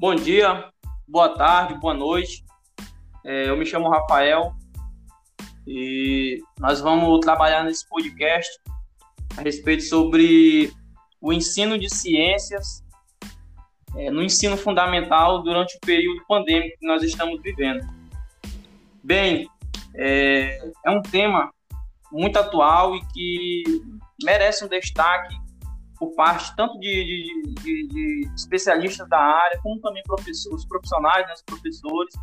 Bom 0.00 0.14
dia, 0.14 0.72
boa 1.06 1.28
tarde, 1.36 1.74
boa 1.74 1.92
noite. 1.92 2.42
É, 3.22 3.50
eu 3.50 3.56
me 3.58 3.66
chamo 3.66 3.90
Rafael 3.90 4.54
e 5.66 6.38
nós 6.58 6.80
vamos 6.80 7.20
trabalhar 7.20 7.64
nesse 7.64 7.86
podcast 7.86 8.50
a 9.36 9.42
respeito 9.42 9.82
sobre 9.82 10.72
o 11.20 11.34
ensino 11.34 11.78
de 11.78 11.94
ciências 11.94 12.82
é, 13.94 14.10
no 14.10 14.22
ensino 14.22 14.56
fundamental 14.56 15.42
durante 15.42 15.76
o 15.76 15.80
período 15.80 16.24
pandêmico 16.26 16.78
que 16.78 16.86
nós 16.86 17.02
estamos 17.02 17.38
vivendo. 17.42 17.86
Bem, 19.04 19.50
é, 19.94 20.66
é 20.82 20.90
um 20.90 21.02
tema 21.02 21.52
muito 22.10 22.38
atual 22.38 22.96
e 22.96 23.04
que 23.08 23.64
merece 24.24 24.64
um 24.64 24.68
destaque 24.68 25.36
por 26.00 26.14
parte 26.14 26.56
tanto 26.56 26.80
de, 26.80 26.88
de, 27.04 27.54
de, 27.62 27.88
de 27.88 28.30
especialistas 28.34 29.06
da 29.06 29.20
área, 29.20 29.60
como 29.62 29.78
também 29.82 30.02
professores, 30.02 30.64
profissionais, 30.64 31.26
né, 31.26 31.34
os 31.34 31.42
professores. 31.42 32.14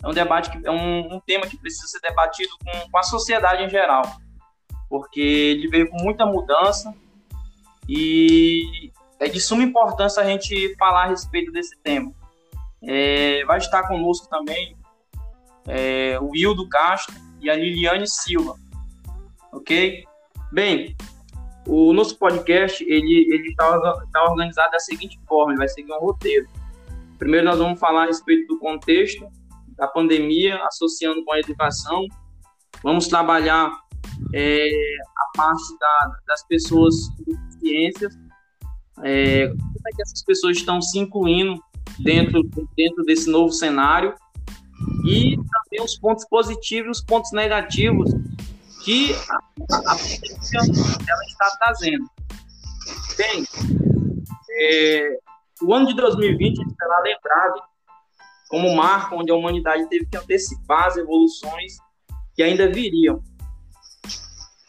É 0.00 0.08
um 0.08 0.12
debate 0.12 0.50
que 0.50 0.64
é 0.64 0.70
um, 0.70 1.16
um 1.16 1.20
tema 1.20 1.44
que 1.44 1.56
precisa 1.56 1.88
ser 1.88 2.00
debatido 2.00 2.56
com, 2.64 2.90
com, 2.90 2.96
a 2.96 3.02
sociedade 3.02 3.64
em 3.64 3.68
geral, 3.68 4.04
porque 4.88 5.20
ele 5.20 5.66
veio 5.66 5.90
com 5.90 6.00
muita 6.00 6.24
mudança 6.24 6.94
e 7.88 8.92
é 9.18 9.28
de 9.28 9.40
suma 9.40 9.64
importância 9.64 10.22
a 10.22 10.26
gente 10.26 10.76
falar 10.76 11.04
a 11.04 11.08
respeito 11.08 11.50
desse 11.50 11.76
tema. 11.78 12.12
É, 12.82 13.44
vai 13.46 13.58
estar 13.58 13.88
conosco 13.88 14.28
também 14.28 14.76
é, 15.66 16.18
o 16.20 16.28
Wildo 16.28 16.68
Castro 16.68 17.14
e 17.40 17.50
a 17.50 17.56
Liliane 17.56 18.06
Silva, 18.06 18.56
ok? 19.50 20.04
Bem, 20.52 20.94
o 21.66 21.92
nosso 21.92 22.18
podcast 22.18 22.84
ele 22.84 23.26
ele 23.32 23.48
está 23.48 23.80
tá 24.12 24.24
organizado 24.24 24.70
da 24.72 24.78
seguinte 24.78 25.18
forma, 25.26 25.52
ele 25.52 25.58
vai 25.58 25.68
seguir 25.68 25.92
um 25.92 25.98
roteiro. 25.98 26.46
Primeiro 27.18 27.46
nós 27.46 27.58
vamos 27.58 27.78
falar 27.78 28.04
a 28.04 28.06
respeito 28.06 28.46
do 28.48 28.58
contexto 28.58 29.26
da 29.76 29.88
pandemia, 29.88 30.62
associando 30.66 31.24
com 31.24 31.32
a 31.32 31.40
educação. 31.40 32.06
Vamos 32.82 33.08
trabalhar 33.08 33.72
é, 34.32 34.68
a 35.16 35.36
parte 35.36 35.78
da, 35.78 36.18
das 36.26 36.46
pessoas 36.46 36.94
de 37.26 37.58
ciências, 37.58 38.14
é, 39.02 39.48
como 39.48 39.88
é 39.88 39.90
que 39.96 40.02
essas 40.02 40.22
pessoas 40.22 40.56
estão 40.56 40.80
se 40.80 40.98
incluindo 40.98 41.60
dentro, 41.98 42.42
dentro 42.76 43.04
desse 43.04 43.30
novo 43.30 43.52
cenário 43.52 44.14
e 45.04 45.36
também 45.36 45.84
os 45.84 45.98
pontos 45.98 46.24
positivos 46.28 46.86
e 46.86 46.90
os 46.90 47.04
pontos 47.04 47.32
negativos 47.32 48.10
que 48.84 49.14
a, 49.14 49.76
a 49.76 49.96
política 49.96 50.58
ela 50.58 51.24
está 51.26 51.56
trazendo. 51.58 52.04
Bem, 53.16 53.44
é, 54.60 55.18
o 55.62 55.72
ano 55.72 55.86
de 55.86 55.94
2020 55.94 56.56
será 56.56 57.00
lembrado 57.00 57.62
como 58.48 58.76
marco 58.76 59.16
onde 59.16 59.32
a 59.32 59.34
humanidade 59.34 59.88
teve 59.88 60.06
que 60.06 60.16
antecipar 60.16 60.88
as 60.88 60.96
evoluções 60.98 61.76
que 62.34 62.42
ainda 62.42 62.70
viriam. 62.70 63.22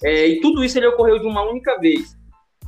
É, 0.01 0.27
e 0.27 0.39
tudo 0.39 0.63
isso 0.63 0.77
ele 0.77 0.87
ocorreu 0.87 1.19
de 1.19 1.27
uma 1.27 1.41
única 1.41 1.77
vez, 1.79 2.17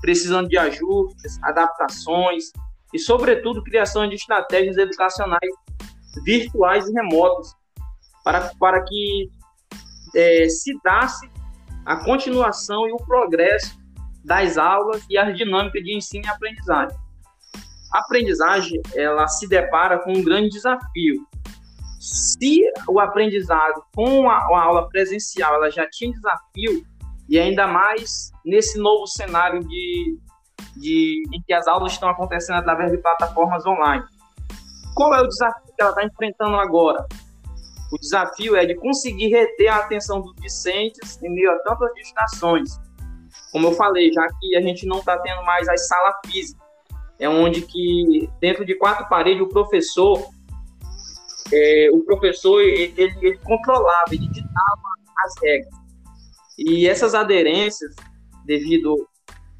precisando 0.01 0.49
de 0.49 0.57
ajustes, 0.57 1.41
adaptações 1.43 2.51
e, 2.93 2.99
sobretudo, 2.99 3.63
criação 3.63 4.07
de 4.07 4.15
estratégias 4.15 4.77
educacionais 4.77 5.51
virtuais 6.25 6.89
e 6.89 6.93
remotas 6.93 7.53
para, 8.23 8.51
para 8.59 8.83
que 8.83 9.29
é, 10.15 10.49
se 10.49 10.77
dasse 10.83 11.29
a 11.87 11.95
continuação 12.03 12.85
e 12.85 12.91
o 12.91 12.97
progresso 12.97 13.79
das 14.25 14.57
aulas 14.57 15.05
e 15.09 15.17
as 15.17 15.35
dinâmicas 15.37 15.81
de 15.81 15.95
ensino 15.95 16.25
e 16.25 16.27
aprendizagem. 16.27 16.97
A 17.93 17.99
aprendizagem 17.99 18.81
ela 18.93 19.25
se 19.29 19.47
depara 19.47 19.97
com 19.99 20.11
um 20.11 20.21
grande 20.21 20.49
desafio. 20.49 21.25
Se 21.97 22.59
o 22.89 22.99
aprendizado 22.99 23.81
com 23.95 24.29
a, 24.29 24.35
a 24.35 24.63
aula 24.63 24.89
presencial 24.89 25.55
ela 25.55 25.71
já 25.71 25.89
tinha 25.89 26.11
desafio 26.11 26.85
e 27.29 27.39
ainda 27.39 27.65
mais 27.65 28.31
nesse 28.45 28.77
novo 28.77 29.07
cenário 29.07 29.61
de, 29.61 30.19
de 30.75 31.23
em 31.33 31.41
que 31.41 31.53
as 31.53 31.67
aulas 31.67 31.93
estão 31.93 32.09
acontecendo 32.09 32.57
através 32.57 32.91
de 32.91 32.97
plataformas 32.97 33.65
online. 33.65 34.03
Qual 34.93 35.15
é 35.15 35.21
o 35.21 35.27
desafio 35.27 35.73
que 35.73 35.81
ela 35.81 35.91
está 35.91 36.03
enfrentando 36.03 36.57
agora? 36.57 37.05
O 37.91 37.97
desafio 37.97 38.55
é 38.55 38.65
de 38.65 38.75
conseguir 38.75 39.29
reter 39.29 39.67
a 39.69 39.77
atenção 39.77 40.21
dos 40.21 40.35
discentes 40.35 41.21
em 41.21 41.29
meio 41.29 41.51
a 41.51 41.59
tantas 41.59 41.93
distrações. 41.93 42.77
Como 43.51 43.67
eu 43.67 43.71
falei, 43.73 44.11
já 44.11 44.27
que 44.39 44.55
a 44.55 44.61
gente 44.61 44.85
não 44.85 44.99
está 44.99 45.17
tendo 45.19 45.43
mais 45.43 45.67
as 45.69 45.87
salas 45.87 46.15
físicas, 46.25 46.67
é 47.19 47.27
onde 47.27 47.61
que 47.61 48.29
dentro 48.39 48.65
de 48.65 48.75
quatro 48.75 49.07
paredes 49.07 49.41
o 49.41 49.47
professor, 49.47 50.29
é, 51.51 51.89
o 51.93 52.03
professor 52.03 52.61
ele, 52.61 52.93
ele 52.97 53.37
controlava, 53.39 54.13
ele 54.13 54.27
ditava 54.27 54.81
as 55.25 55.33
regras. 55.41 55.73
E 56.57 56.87
essas 56.87 57.15
aderências, 57.15 57.95
devido 58.45 59.07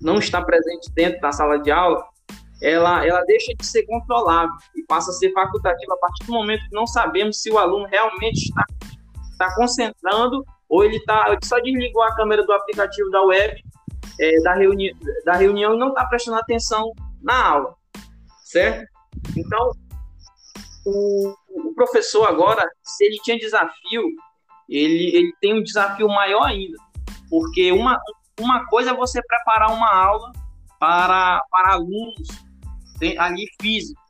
não 0.01 0.19
estar 0.19 0.43
presente 0.43 0.91
dentro 0.93 1.19
da 1.21 1.31
sala 1.31 1.57
de 1.59 1.71
aula, 1.71 2.05
ela, 2.61 3.05
ela 3.05 3.21
deixa 3.25 3.53
de 3.55 3.65
ser 3.65 3.83
controlável 3.85 4.55
e 4.75 4.83
passa 4.83 5.11
a 5.11 5.13
ser 5.13 5.31
facultativa 5.31 5.93
a 5.93 5.97
partir 5.97 6.25
do 6.25 6.33
momento 6.33 6.67
que 6.67 6.75
não 6.75 6.87
sabemos 6.87 7.41
se 7.41 7.51
o 7.51 7.57
aluno 7.57 7.85
realmente 7.85 8.45
está, 8.45 8.63
está 9.31 9.55
concentrando 9.55 10.43
ou 10.67 10.83
ele 10.83 10.97
está 10.97 11.37
só 11.43 11.59
desligou 11.59 12.03
a 12.03 12.15
câmera 12.15 12.43
do 12.43 12.51
aplicativo 12.51 13.09
da 13.11 13.21
web 13.23 13.63
é, 14.19 14.41
da, 14.41 14.53
reuni 14.53 14.95
da 15.23 15.33
reunião 15.33 15.75
e 15.75 15.77
não 15.77 15.89
está 15.89 16.05
prestando 16.05 16.37
atenção 16.37 16.91
na 17.21 17.49
aula, 17.49 17.75
certo? 18.43 18.87
Então, 19.35 19.71
o, 20.85 21.35
o, 21.49 21.75
professor 21.75 22.27
agora, 22.27 22.67
se 22.83 23.05
ele 23.05 23.17
tinha 23.23 23.37
desafio, 23.37 24.03
ele, 24.67 25.15
ele 25.15 25.33
tem 25.39 25.53
um 25.53 25.63
desafio 25.63 26.07
maior 26.07 26.43
ainda, 26.43 26.77
porque 27.29 27.71
uma, 27.71 27.99
uma 28.39 28.65
coisa 28.67 28.91
é 28.91 28.95
você 28.95 29.21
preparar 29.21 29.71
uma 29.71 29.93
aula 29.93 30.31
para, 30.79 31.43
para 31.51 31.73
alunos 31.73 32.46
ali 33.17 33.47
físico, 33.61 34.01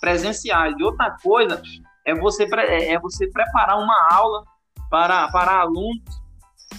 presenciais. 0.00 0.74
E 0.78 0.82
outra 0.82 1.16
coisa 1.22 1.60
é 2.04 2.14
você, 2.14 2.44
é, 2.44 2.94
é 2.94 2.98
você 2.98 3.28
preparar 3.28 3.78
uma 3.78 4.08
aula 4.10 4.44
para, 4.90 5.28
para 5.28 5.60
alunos, 5.60 6.02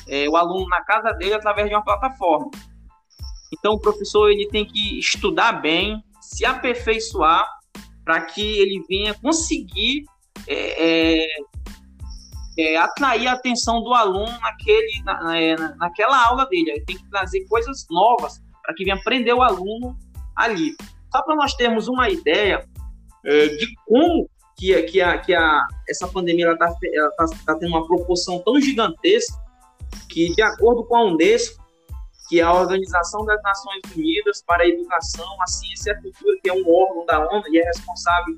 é, 0.07 0.27
o 0.29 0.35
aluno 0.35 0.67
na 0.67 0.81
casa 0.83 1.11
dele 1.13 1.33
através 1.33 1.67
de 1.67 1.75
uma 1.75 1.83
plataforma. 1.83 2.49
Então 3.51 3.73
o 3.73 3.79
professor 3.79 4.29
ele 4.29 4.47
tem 4.49 4.65
que 4.65 4.99
estudar 4.99 5.53
bem, 5.53 6.03
se 6.21 6.45
aperfeiçoar 6.45 7.47
para 8.03 8.21
que 8.21 8.41
ele 8.41 8.83
venha 8.87 9.13
conseguir 9.15 10.03
é, 10.47 11.25
é, 11.25 11.27
é, 12.57 12.77
atrair 12.77 13.27
a 13.27 13.33
atenção 13.33 13.83
do 13.83 13.93
aluno 13.93 14.31
naquele, 14.39 15.01
na, 15.03 15.37
é, 15.37 15.55
naquela 15.75 16.25
aula 16.25 16.45
dele. 16.45 16.71
Ele 16.71 16.85
tem 16.85 16.97
que 16.97 17.09
trazer 17.09 17.45
coisas 17.47 17.85
novas 17.89 18.41
para 18.63 18.73
que 18.73 18.83
venha 18.83 18.95
aprender 18.95 19.33
o 19.33 19.41
aluno 19.41 19.97
ali. 20.35 20.75
Só 21.11 21.21
para 21.21 21.35
nós 21.35 21.53
termos 21.53 21.87
uma 21.87 22.09
ideia 22.09 22.67
é, 23.25 23.47
de 23.47 23.67
como 23.85 24.29
que, 24.57 24.81
que, 24.83 25.01
a, 25.01 25.17
que 25.17 25.33
a, 25.33 25.65
essa 25.87 26.07
pandemia 26.07 26.51
está 26.51 26.67
tá, 26.67 27.25
tá 27.45 27.55
tendo 27.55 27.69
uma 27.69 27.85
proporção 27.85 28.39
tão 28.39 28.59
gigantesca 28.59 29.37
que, 30.09 30.33
de 30.33 30.41
acordo 30.41 30.83
com 30.83 30.95
a 30.95 31.03
Unesco, 31.03 31.63
que 32.27 32.39
é 32.41 32.43
a 32.43 32.53
Organização 32.53 33.23
das 33.25 33.41
Nações 33.41 33.81
Unidas 33.95 34.43
para 34.45 34.63
a 34.63 34.67
Educação, 34.67 35.25
a 35.41 35.47
Ciência 35.47 35.91
e 35.91 35.93
a 35.93 36.01
Cultura, 36.01 36.37
que 36.43 36.49
é 36.49 36.53
um 36.53 36.69
órgão 36.69 37.05
da 37.05 37.19
ONU 37.19 37.43
e 37.49 37.59
é 37.59 37.63
responsável 37.63 38.37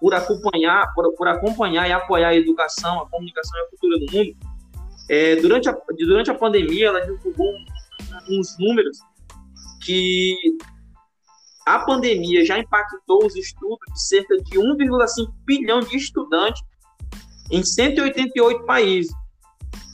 por 0.00 0.14
acompanhar, 0.14 0.92
por, 0.94 1.12
por 1.14 1.28
acompanhar 1.28 1.88
e 1.88 1.92
apoiar 1.92 2.28
a 2.28 2.34
educação, 2.34 3.02
a 3.02 3.08
comunicação 3.08 3.58
e 3.58 3.62
a 3.62 3.68
cultura 3.68 3.98
do 3.98 4.12
mundo, 4.12 4.36
é, 5.08 5.36
durante, 5.36 5.68
a, 5.68 5.76
durante 5.96 6.30
a 6.30 6.34
pandemia, 6.34 6.88
ela 6.88 7.00
divulgou 7.00 7.52
uns 8.30 8.56
números 8.58 8.98
que 9.84 10.36
a 11.68 11.80
pandemia 11.80 12.46
já 12.46 12.58
impactou 12.58 13.26
os 13.26 13.36
estudos 13.36 13.78
de 13.92 14.02
cerca 14.06 14.36
de 14.38 14.58
1,5 14.58 15.30
bilhão 15.44 15.80
de 15.80 15.98
estudantes 15.98 16.62
em 17.50 17.62
188 17.62 18.64
países. 18.64 19.12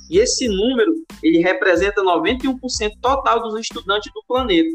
E 0.09 0.19
esse 0.19 0.47
número, 0.47 0.93
ele 1.21 1.39
representa 1.39 2.01
91% 2.01 2.59
total 3.01 3.41
dos 3.41 3.59
estudantes 3.59 4.13
do 4.13 4.23
planeta. 4.29 4.69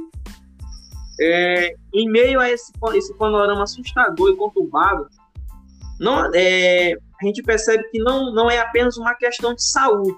É, 1.21 1.73
em 1.93 2.09
meio 2.09 2.39
a 2.39 2.49
esse, 2.49 2.71
esse 2.93 3.13
panorama 3.15 3.63
assustador 3.63 4.31
e 4.31 4.35
conturbado, 4.35 5.07
não, 5.99 6.29
é, 6.33 6.93
a 6.93 7.25
gente 7.25 7.41
percebe 7.43 7.83
que 7.89 7.99
não, 7.99 8.33
não 8.33 8.51
é 8.51 8.59
apenas 8.59 8.97
uma 8.97 9.13
questão 9.15 9.53
de 9.53 9.63
saúde, 9.63 10.17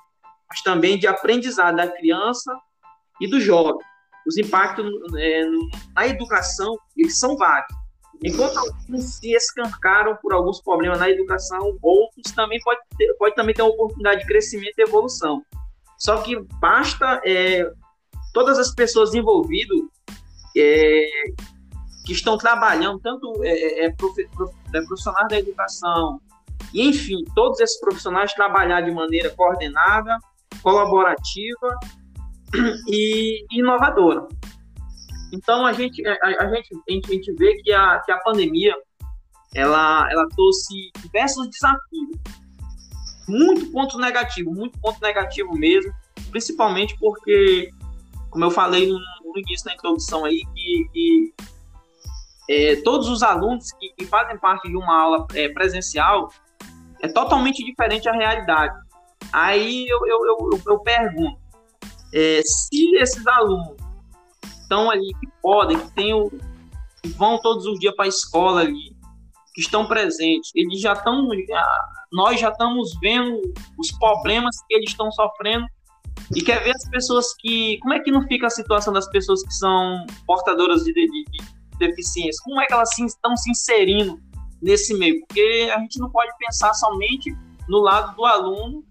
mas 0.49 0.61
também 0.61 0.97
de 0.97 1.05
aprendizado 1.05 1.75
da 1.75 1.87
criança 1.87 2.51
e 3.19 3.27
do 3.27 3.39
jovem. 3.39 3.85
Os 4.27 4.37
impactos 4.37 4.85
é, 5.17 5.43
na 5.95 6.07
educação, 6.07 6.77
eles 6.95 7.19
são 7.19 7.35
vários. 7.35 7.81
Enquanto 8.23 8.57
alguns 8.57 9.15
se 9.15 9.33
escancaram 9.33 10.15
por 10.21 10.31
alguns 10.31 10.61
problemas 10.61 10.99
na 10.99 11.09
educação, 11.09 11.77
outros 11.81 12.31
também 12.33 12.59
pode, 12.63 12.79
ter, 12.95 13.11
pode 13.15 13.35
também 13.35 13.55
ter 13.55 13.63
uma 13.63 13.71
oportunidade 13.71 14.21
de 14.21 14.27
crescimento 14.27 14.77
e 14.77 14.83
evolução. 14.83 15.43
Só 15.97 16.21
que 16.21 16.39
basta 16.59 17.19
é, 17.25 17.67
todas 18.31 18.59
as 18.59 18.73
pessoas 18.75 19.15
envolvidas 19.15 19.79
é, 20.55 21.05
que 22.05 22.13
estão 22.13 22.37
trabalhando, 22.37 22.99
tanto 22.99 23.43
é, 23.43 23.49
é, 23.49 23.85
é, 23.85 23.87
é 23.87 24.81
profissionais 24.85 25.27
da 25.27 25.39
educação, 25.39 26.19
e 26.73 26.87
enfim, 26.87 27.23
todos 27.35 27.59
esses 27.59 27.79
profissionais 27.79 28.33
trabalhar 28.33 28.81
de 28.81 28.91
maneira 28.91 29.29
coordenada, 29.31 30.17
colaborativa 30.61 31.75
e 32.87 33.45
inovadora. 33.51 34.27
Então 35.33 35.65
a 35.65 35.73
gente, 35.73 36.05
a, 36.05 36.17
a 36.39 36.55
gente, 36.55 36.69
a 36.87 36.91
gente, 36.91 37.33
vê 37.33 37.55
que 37.61 37.71
a, 37.71 37.99
que 37.99 38.11
a 38.11 38.17
pandemia 38.17 38.75
ela, 39.53 40.09
ela 40.11 40.27
trouxe 40.29 40.91
diversos 41.01 41.49
desafios. 41.49 42.17
Muito 43.27 43.71
ponto 43.71 43.97
negativo, 43.97 44.51
muito 44.51 44.77
ponto 44.79 44.99
negativo 45.01 45.53
mesmo, 45.53 45.93
principalmente 46.31 46.97
porque, 46.99 47.69
como 48.29 48.43
eu 48.43 48.51
falei 48.51 48.87
no, 48.87 48.97
no 48.97 49.39
início 49.39 49.65
da 49.65 49.73
introdução 49.73 50.25
aí, 50.25 50.41
que, 50.53 50.89
que 50.91 51.33
é, 52.49 52.75
todos 52.77 53.07
os 53.07 53.23
alunos 53.23 53.71
que, 53.73 53.93
que, 53.97 54.05
fazem 54.05 54.37
parte 54.37 54.67
de 54.67 54.75
uma 54.75 55.01
aula 55.01 55.27
é, 55.33 55.47
presencial 55.49 56.29
é 57.01 57.07
totalmente 57.07 57.63
diferente 57.63 58.09
a 58.09 58.13
realidade. 58.13 58.75
Aí 59.31 59.87
eu, 59.87 60.05
eu, 60.05 60.25
eu, 60.25 60.61
eu 60.65 60.79
pergunto, 60.79 61.40
é, 62.13 62.41
se 62.43 62.95
esses 62.95 63.25
alunos 63.27 63.77
estão 64.61 64.89
ali, 64.89 65.13
que 65.19 65.27
podem, 65.41 65.79
que, 65.79 65.91
tem 65.93 66.13
o, 66.13 66.29
que 67.01 67.09
vão 67.09 67.37
todos 67.39 67.65
os 67.65 67.79
dias 67.79 67.95
para 67.95 68.05
a 68.05 68.07
escola 68.07 68.61
ali, 68.61 68.95
que 69.53 69.61
estão 69.61 69.85
presentes, 69.85 70.51
eles 70.55 70.79
já 70.79 70.93
estão, 70.93 71.27
nós 72.11 72.39
já 72.39 72.49
estamos 72.49 72.97
vendo 73.01 73.41
os 73.77 73.91
problemas 73.99 74.55
que 74.67 74.75
eles 74.75 74.89
estão 74.91 75.11
sofrendo. 75.11 75.65
E 76.33 76.41
quer 76.41 76.63
ver 76.63 76.71
as 76.71 76.89
pessoas 76.89 77.33
que, 77.39 77.77
como 77.79 77.93
é 77.93 77.99
que 77.99 78.11
não 78.11 78.25
fica 78.27 78.47
a 78.47 78.49
situação 78.49 78.93
das 78.93 79.09
pessoas 79.09 79.43
que 79.43 79.53
são 79.53 80.05
portadoras 80.25 80.83
de, 80.83 80.93
de, 80.93 81.07
de 81.07 81.43
deficiência, 81.77 82.41
como 82.43 82.61
é 82.61 82.65
que 82.65 82.73
elas 82.73 82.93
se, 82.93 83.03
estão 83.05 83.35
se 83.35 83.51
inserindo 83.51 84.19
nesse 84.61 84.93
meio, 84.93 85.19
porque 85.25 85.69
a 85.73 85.79
gente 85.79 85.99
não 85.99 86.09
pode 86.09 86.31
pensar 86.37 86.73
somente 86.75 87.35
no 87.67 87.79
lado 87.79 88.15
do 88.15 88.25
aluno, 88.25 88.83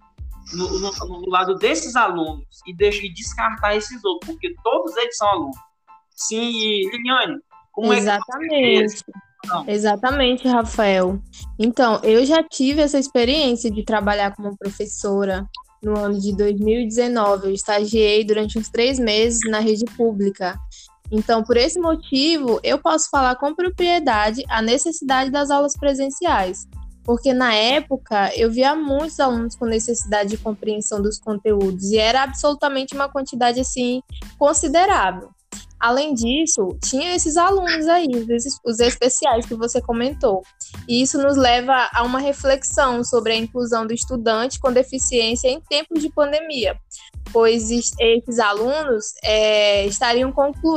no, 0.52 0.79
no, 0.79 0.91
no 0.91 1.29
lado 1.29 1.55
desses 1.56 1.97
alunos 1.97 2.47
e, 2.67 2.75
deixar, 2.75 3.05
e 3.05 3.12
descartar 3.12 3.76
esses 3.76 4.05
outros, 4.05 4.32
porque 4.32 4.55
todos 4.62 4.97
eles 4.97 5.17
são 5.17 5.29
alunos. 5.29 5.56
Sim, 6.14 6.50
Liliane, 6.91 7.38
como 7.73 7.93
Exatamente. 7.93 8.55
é 8.55 8.87
que 8.87 9.31
não. 9.47 9.64
Exatamente, 9.67 10.47
Rafael. 10.47 11.19
Então, 11.58 12.00
eu 12.02 12.25
já 12.26 12.43
tive 12.43 12.82
essa 12.82 12.99
experiência 12.99 13.70
de 13.70 13.85
trabalhar 13.85 14.35
como 14.35 14.56
professora 14.56 15.47
no 15.82 15.99
ano 15.99 16.19
de 16.19 16.37
2019. 16.37 17.46
Eu 17.46 17.55
estagiei 17.55 18.25
durante 18.25 18.58
uns 18.58 18.69
três 18.69 18.99
meses 18.99 19.41
na 19.50 19.58
rede 19.58 19.85
pública. 19.96 20.58
Então, 21.11 21.43
por 21.43 21.56
esse 21.56 21.81
motivo, 21.81 22.61
eu 22.62 22.79
posso 22.79 23.08
falar 23.11 23.35
com 23.37 23.55
propriedade 23.55 24.44
a 24.49 24.62
necessidade 24.62 25.31
das 25.31 25.50
aulas 25.50 25.73
presenciais, 25.76 26.69
porque 27.10 27.34
na 27.34 27.52
época 27.52 28.30
eu 28.36 28.48
via 28.52 28.72
muitos 28.76 29.18
alunos 29.18 29.56
com 29.56 29.64
necessidade 29.64 30.30
de 30.30 30.36
compreensão 30.36 31.02
dos 31.02 31.18
conteúdos 31.18 31.90
e 31.90 31.98
era 31.98 32.22
absolutamente 32.22 32.94
uma 32.94 33.08
quantidade 33.08 33.58
assim 33.58 34.00
considerável. 34.38 35.28
Além 35.80 36.14
disso, 36.14 36.68
tinha 36.80 37.16
esses 37.16 37.36
alunos 37.36 37.88
aí, 37.88 38.06
os 38.64 38.78
especiais 38.78 39.44
que 39.44 39.56
você 39.56 39.80
comentou. 39.80 40.42
E 40.86 41.02
isso 41.02 41.20
nos 41.20 41.36
leva 41.36 41.88
a 41.92 42.04
uma 42.04 42.20
reflexão 42.20 43.02
sobre 43.02 43.32
a 43.32 43.36
inclusão 43.36 43.84
do 43.84 43.92
estudante 43.92 44.60
com 44.60 44.72
deficiência 44.72 45.48
em 45.48 45.60
tempos 45.60 46.00
de 46.00 46.10
pandemia, 46.10 46.78
pois 47.32 47.72
esses 47.72 48.38
alunos 48.38 49.14
é, 49.24 49.84
estariam, 49.84 50.32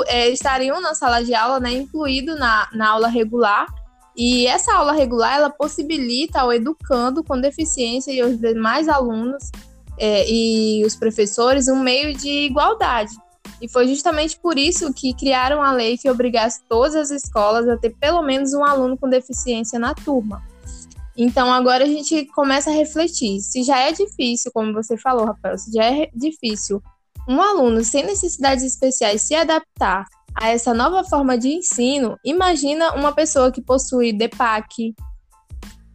é, 0.08 0.30
estariam 0.30 0.82
na 0.82 0.96
sala 0.96 1.24
de 1.24 1.36
aula, 1.36 1.60
né, 1.60 1.74
incluído 1.74 2.36
na, 2.36 2.68
na 2.74 2.90
aula 2.90 3.08
regular, 3.08 3.68
e 4.16 4.46
essa 4.48 4.74
aula 4.74 4.94
regular 4.94 5.36
ela 5.36 5.50
possibilita 5.50 6.42
ao 6.42 6.54
educando 6.54 7.24
com 7.24 7.40
deficiência 7.40 8.12
e 8.12 8.22
os 8.22 8.40
demais 8.40 8.88
alunos 8.88 9.52
é, 9.98 10.30
e 10.30 10.86
os 10.86 10.96
professores 10.96 11.68
um 11.68 11.80
meio 11.80 12.16
de 12.16 12.30
igualdade 12.30 13.14
e 13.64 13.70
foi 13.70 13.88
justamente 13.88 14.38
por 14.40 14.58
isso 14.58 14.94
que 14.94 15.14
criaram 15.14 15.62
a 15.62 15.72
lei 15.72 15.98
que 15.98 16.10
obrigasse 16.10 16.62
todas 16.68 16.96
as 16.96 17.12
escolas 17.12 17.68
a 17.70 17.78
ter 17.78 17.92
pelo 17.92 18.22
menos 18.22 18.54
um 18.54 18.64
aluno 18.64 18.98
com 18.98 19.08
deficiência 19.08 19.80
na 19.80 19.94
turma. 19.94 20.44
Então 21.16 21.50
agora 21.50 21.86
a 21.86 21.88
gente 21.88 22.26
começa 22.26 22.70
a 22.70 22.74
refletir. 22.74 23.40
Se 23.40 23.64
já 23.64 23.80
é 23.80 23.94
difícil, 23.94 24.52
como 24.52 24.74
você 24.74 24.98
falou, 24.98 25.26
Rafael, 25.26 25.58
se 25.58 25.72
já 25.72 25.86
é 25.86 26.10
difícil 26.14 26.82
um 27.26 27.42
aluno 27.42 27.84
sem 27.86 28.04
necessidades 28.04 28.66
especiais 28.66 29.22
se 29.22 29.34
adaptar 29.34 30.06
a 30.36 30.50
essa 30.50 30.74
nova 30.74 31.04
forma 31.04 31.38
de 31.38 31.50
ensino, 31.50 32.18
imagina 32.24 32.94
uma 32.94 33.12
pessoa 33.12 33.52
que 33.52 33.62
possui 33.62 34.14
DEPAC, 34.14 34.94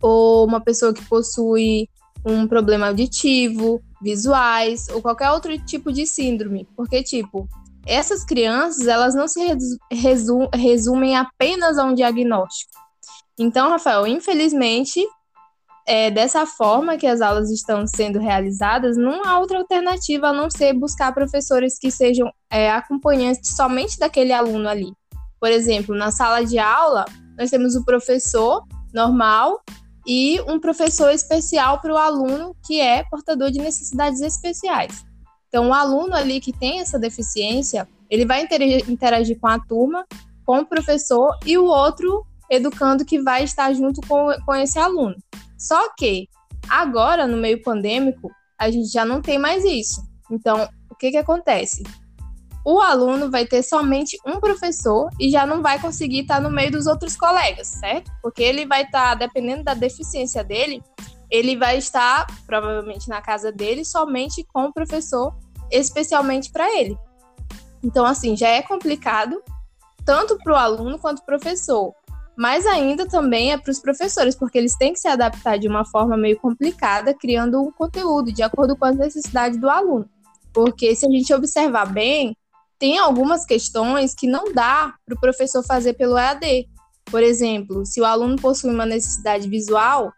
ou 0.00 0.46
uma 0.46 0.61
pessoa 0.61 0.94
que 0.94 1.05
possui 1.05 1.88
um 2.25 2.46
problema 2.46 2.88
auditivo, 2.88 3.82
visuais 4.00 4.88
ou 4.88 5.02
qualquer 5.02 5.31
outro 5.31 5.56
tipo 5.64 5.93
de 5.93 6.06
síndrome, 6.06 6.69
porque 6.76 7.02
tipo, 7.02 7.49
essas 7.87 8.25
crianças, 8.25 8.87
elas 8.87 9.14
não 9.14 9.26
se 9.26 9.40
resu 9.90 10.49
resumem 10.55 11.17
apenas 11.17 11.79
a 11.79 11.85
um 11.85 11.94
diagnóstico. 11.94 12.73
Então, 13.38 13.70
Rafael, 13.70 14.06
infelizmente, 14.06 15.00
é 15.88 16.11
dessa 16.11 16.44
forma 16.44 16.99
que 16.99 17.06
as 17.06 17.23
aulas 17.23 17.50
estão 17.50 17.87
sendo 17.87 18.19
realizadas, 18.19 18.94
não 18.99 19.25
há 19.25 19.38
outra 19.40 19.56
alternativa 19.56 20.29
a 20.29 20.32
não 20.35 20.50
ser 20.50 20.75
buscar 20.75 21.14
professores 21.14 21.79
que 21.79 21.90
sejam 21.90 22.31
é, 22.50 22.70
acompanhantes 22.70 23.56
somente 23.56 23.99
daquele 23.99 24.31
aluno 24.31 24.69
ali. 24.69 24.93
Por 25.40 25.50
exemplo, 25.50 25.96
na 25.96 26.11
sala 26.11 26.44
de 26.44 26.58
aula, 26.58 27.06
nós 27.38 27.49
temos 27.49 27.75
o 27.75 27.87
professor 27.87 28.64
normal 28.93 29.62
e 30.06 30.38
um 30.46 30.61
professor 30.61 31.11
especial 31.11 31.81
para 31.81 31.94
o 31.94 31.96
aluno 31.96 32.55
que 32.67 32.79
é 32.79 33.02
portador 33.05 33.50
de 33.50 33.58
necessidades 33.58 34.20
especiais. 34.20 35.06
Então, 35.49 35.70
o 35.70 35.73
aluno 35.73 36.14
ali 36.14 36.38
que 36.38 36.52
tem 36.52 36.81
essa 36.81 36.99
deficiência, 36.99 37.88
ele 38.11 38.26
vai 38.26 38.46
interagir 38.87 39.40
com 39.40 39.46
a 39.46 39.58
turma, 39.58 40.05
com 40.44 40.58
o 40.58 40.67
professor 40.67 41.35
e 41.46 41.56
o 41.56 41.64
outro 41.64 42.26
educando 42.50 43.06
que 43.06 43.23
vai 43.23 43.44
estar 43.44 43.73
junto 43.73 44.02
com, 44.06 44.29
com 44.44 44.55
esse 44.55 44.79
aluno. 44.79 45.17
Só 45.59 45.93
que 45.95 46.29
agora, 46.69 47.27
no 47.27 47.37
meio 47.37 47.61
pandêmico, 47.63 48.31
a 48.59 48.71
gente 48.71 48.89
já 48.91 49.05
não 49.05 49.21
tem 49.21 49.39
mais 49.39 49.65
isso. 49.65 50.03
Então, 50.31 50.69
o 50.91 50.95
que, 50.95 51.11
que 51.11 51.17
acontece? 51.17 51.83
o 52.71 52.83
aluno 52.83 53.31
vai 53.31 53.47
ter 53.47 53.63
somente 53.63 54.19
um 54.27 54.39
professor 54.39 55.09
e 55.19 55.31
já 55.31 55.47
não 55.47 55.62
vai 55.62 55.81
conseguir 55.81 56.21
estar 56.21 56.38
no 56.38 56.50
meio 56.50 56.71
dos 56.71 56.87
outros 56.87 57.17
colegas, 57.17 57.67
certo? 57.69 58.12
Porque 58.21 58.43
ele 58.43 58.67
vai 58.67 58.83
estar, 58.83 59.15
dependendo 59.15 59.65
da 59.65 59.73
deficiência 59.73 60.45
dele, 60.45 60.83
ele 61.31 61.57
vai 61.57 61.79
estar 61.79 62.27
provavelmente 62.45 63.09
na 63.09 63.23
casa 63.23 63.50
dele 63.50 63.87
somente 63.87 64.45
com 64.53 64.65
o 64.65 64.73
professor, 64.73 65.35
especialmente 65.71 66.53
para 66.53 66.71
ele. 66.79 66.95
Então, 67.83 68.05
assim, 68.05 68.37
já 68.37 68.49
é 68.49 68.61
complicado 68.61 69.43
tanto 70.05 70.37
para 70.37 70.53
o 70.53 70.57
aluno 70.57 70.99
quanto 70.99 71.25
para 71.25 71.37
o 71.37 71.41
professor. 71.41 71.95
Mas 72.38 72.64
ainda 72.66 73.04
também 73.04 73.50
é 73.50 73.59
para 73.59 73.73
os 73.73 73.80
professores, 73.80 74.37
porque 74.37 74.57
eles 74.57 74.76
têm 74.76 74.92
que 74.92 75.00
se 75.00 75.09
adaptar 75.09 75.59
de 75.59 75.66
uma 75.66 75.85
forma 75.85 76.16
meio 76.16 76.38
complicada, 76.38 77.12
criando 77.12 77.61
um 77.61 77.73
conteúdo 77.73 78.30
de 78.30 78.45
acordo 78.45 78.76
com 78.76 78.85
as 78.85 78.97
necessidades 78.97 79.59
do 79.59 79.68
aluno. 79.68 80.09
Porque 80.52 80.95
se 80.95 81.04
a 81.04 81.11
gente 81.11 81.35
observar 81.35 81.92
bem, 81.92 82.37
tem 82.78 82.97
algumas 82.97 83.45
questões 83.45 84.14
que 84.14 84.28
não 84.28 84.52
dá 84.52 84.95
para 85.04 85.16
o 85.16 85.21
professor 85.21 85.64
fazer 85.64 85.95
pelo 85.95 86.16
EAD. 86.16 86.68
Por 87.07 87.25
exemplo, 87.25 87.85
se 87.85 88.00
o 88.00 88.04
aluno 88.04 88.37
possui 88.37 88.71
uma 88.71 88.87
necessidade 88.87 89.49
visual, 89.49 90.12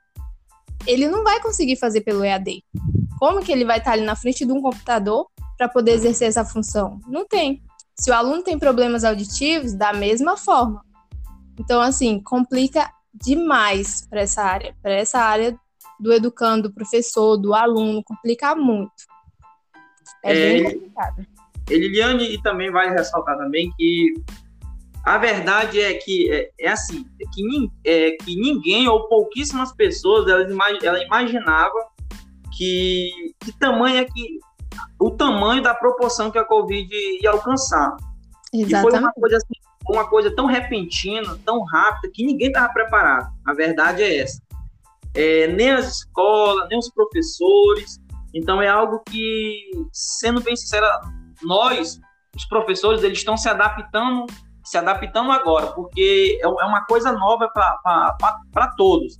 ele 0.86 1.08
não 1.08 1.24
vai 1.24 1.40
conseguir 1.40 1.76
fazer 1.76 2.02
pelo 2.02 2.22
EAD. 2.22 2.62
Como 3.18 3.40
que 3.40 3.50
ele 3.50 3.64
vai 3.64 3.78
estar 3.78 3.92
ali 3.92 4.04
na 4.04 4.14
frente 4.14 4.44
de 4.44 4.52
um 4.52 4.60
computador 4.60 5.26
para 5.56 5.70
poder 5.70 5.92
exercer 5.92 6.28
essa 6.28 6.44
função? 6.44 7.00
Não 7.08 7.26
tem. 7.26 7.62
Se 7.98 8.10
o 8.10 8.14
aluno 8.14 8.42
tem 8.42 8.58
problemas 8.58 9.04
auditivos, 9.04 9.72
da 9.72 9.94
mesma 9.94 10.36
forma. 10.36 10.84
Então, 11.60 11.82
assim, 11.82 12.22
complica 12.22 12.90
demais 13.12 14.06
para 14.08 14.22
essa 14.22 14.42
área, 14.42 14.74
para 14.82 14.94
essa 14.94 15.18
área 15.18 15.54
do 16.00 16.10
educando, 16.10 16.70
do 16.70 16.74
professor, 16.74 17.36
do 17.36 17.52
aluno, 17.52 18.02
complica 18.02 18.54
muito. 18.54 18.90
É, 20.24 20.32
é 20.32 20.34
bem 20.34 20.64
complicado. 20.64 21.26
Liliane 21.68 22.34
e 22.34 22.42
também 22.42 22.70
vai 22.70 22.88
ressaltar 22.90 23.36
também 23.36 23.70
que 23.76 24.14
a 25.04 25.18
verdade 25.18 25.80
é 25.80 25.94
que 25.94 26.32
é, 26.32 26.50
é 26.58 26.68
assim, 26.68 27.06
é 27.20 27.24
que, 27.30 27.70
é, 27.84 28.10
que 28.12 28.34
ninguém 28.36 28.88
ou 28.88 29.06
pouquíssimas 29.06 29.72
pessoas 29.72 30.26
ela, 30.28 30.42
ela 30.82 31.04
imaginava 31.04 31.78
que, 32.56 33.34
que 33.40 33.52
tamanho 33.58 33.98
é 33.98 34.04
que 34.04 34.38
o 34.98 35.10
tamanho 35.10 35.62
da 35.62 35.74
proporção 35.74 36.30
que 36.30 36.38
a 36.38 36.44
Covid 36.44 36.90
ia 37.22 37.30
alcançar. 37.30 37.94
Exatamente. 38.52 38.88
E 38.88 38.90
foi 38.90 38.98
uma 38.98 39.12
coisa 39.12 39.36
assim, 39.36 39.69
uma 39.90 40.09
coisa 40.09 40.35
tão 40.35 40.47
repentina, 40.47 41.38
tão 41.44 41.62
rápida, 41.64 42.12
que 42.12 42.25
ninguém 42.25 42.49
estava 42.49 42.73
preparado. 42.73 43.30
A 43.47 43.52
verdade 43.52 44.02
é 44.02 44.18
essa. 44.18 44.40
É, 45.14 45.49
nem 45.49 45.70
as 45.70 45.99
escolas, 45.99 46.68
nem 46.68 46.78
os 46.78 46.90
professores. 46.90 48.00
Então 48.32 48.62
é 48.62 48.68
algo 48.68 49.02
que, 49.11 49.70
sendo 49.92 50.40
bem 50.40 50.54
sincera, 50.56 50.88
nós, 51.42 52.00
os 52.37 52.44
professores, 52.47 53.02
eles 53.02 53.18
estão 53.18 53.37
se 53.37 53.49
adaptando 53.49 54.26
se 54.70 54.78
adaptando 54.78 55.32
agora, 55.32 55.68
porque 55.68 56.38
é, 56.40 56.44
é 56.44 56.64
uma 56.64 56.85
coisa 56.85 57.11
nova 57.11 57.49
para 57.49 58.66
todos. 58.76 59.18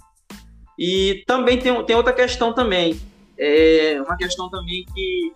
E 0.79 1.25
também 1.27 1.59
tem, 1.59 1.85
tem 1.85 1.97
outra 1.97 2.13
questão 2.13 2.53
também, 2.53 3.01
é 3.37 4.01
uma 4.01 4.17
questão 4.17 4.49
também 4.49 4.85
que, 4.95 5.33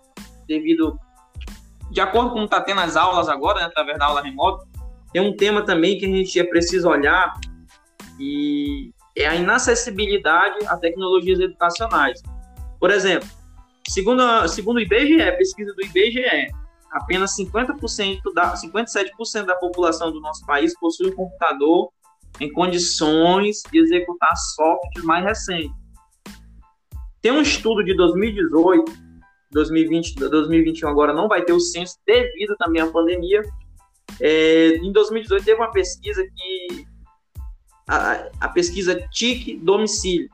devido, 0.47 0.97
de 1.91 1.99
acordo 1.99 2.31
com 2.31 2.45
está 2.45 2.61
tendo 2.61 2.79
as 2.79 2.95
aulas 2.95 3.27
agora, 3.27 3.59
né, 3.59 3.65
através 3.65 3.99
da 3.99 4.05
aula 4.05 4.21
remota, 4.21 4.65
tem 5.15 5.21
um 5.21 5.33
tema 5.33 5.63
também 5.63 5.97
que 5.97 6.05
a 6.05 6.09
gente 6.09 6.37
é 6.37 6.43
preciso 6.43 6.89
olhar 6.89 7.39
e 8.19 8.91
é 9.15 9.25
a 9.25 9.33
inacessibilidade 9.33 10.57
a 10.67 10.75
tecnologias 10.75 11.39
educacionais. 11.39 12.21
Por 12.77 12.91
exemplo, 12.91 13.25
segundo, 13.87 14.45
segundo 14.49 14.75
o 14.75 14.81
IBGE, 14.81 15.37
pesquisa 15.37 15.73
do 15.73 15.85
IBGE, 15.85 16.51
apenas 16.91 17.33
50% 17.37 18.19
da, 18.33 18.55
57% 18.55 19.45
da 19.45 19.55
população 19.55 20.11
do 20.11 20.19
nosso 20.19 20.45
país 20.45 20.77
possui 20.77 21.07
um 21.07 21.15
computador 21.15 21.91
em 22.41 22.51
condições 22.51 23.61
de 23.71 23.79
executar 23.79 24.35
software 24.35 25.05
mais 25.05 25.23
recente. 25.23 25.73
Tem 27.21 27.31
um 27.31 27.41
estudo 27.41 27.85
de 27.85 27.95
2018, 27.95 28.91
2020, 29.49 30.15
2021 30.15 30.89
agora 30.89 31.13
não 31.13 31.29
vai 31.29 31.41
ter 31.41 31.53
o 31.53 31.59
censo 31.61 31.95
devido 32.05 32.53
também 32.57 32.81
à 32.81 32.91
pandemia. 32.91 33.43
É, 34.21 34.77
em 34.77 34.91
2018 34.91 35.43
teve 35.43 35.59
uma 35.59 35.71
pesquisa 35.71 36.23
que 36.23 36.87
a, 37.87 38.29
a 38.41 38.49
pesquisa 38.49 38.99
TIC 39.09 39.57
domicílio, 39.57 40.29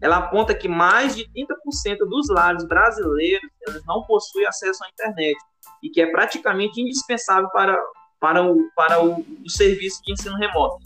ela 0.00 0.18
aponta 0.18 0.54
que 0.54 0.68
mais 0.68 1.14
de 1.14 1.24
30% 1.28 1.98
dos 2.08 2.28
lares 2.28 2.64
brasileiros 2.64 3.50
eles 3.66 3.84
não 3.86 4.02
possuem 4.02 4.46
acesso 4.46 4.82
à 4.84 4.88
internet 4.88 5.36
e 5.82 5.90
que 5.90 6.00
é 6.00 6.10
praticamente 6.10 6.80
indispensável 6.80 7.48
para, 7.50 7.78
para, 8.18 8.42
o, 8.42 8.68
para 8.74 9.02
o, 9.02 9.20
o 9.44 9.50
serviço 9.50 10.00
de 10.04 10.12
ensino 10.12 10.36
remoto. 10.36 10.78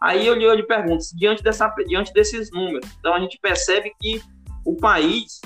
Aí 0.00 0.26
eu 0.26 0.34
lhe, 0.34 0.44
eu 0.44 0.54
lhe 0.54 0.64
pergunto, 0.64 1.04
diante, 1.14 1.42
dessa, 1.42 1.68
diante 1.86 2.12
desses 2.12 2.50
números, 2.50 2.88
então 2.98 3.14
a 3.14 3.20
gente 3.20 3.38
percebe 3.40 3.92
que 4.00 4.20
o 4.64 4.76
país, 4.76 5.40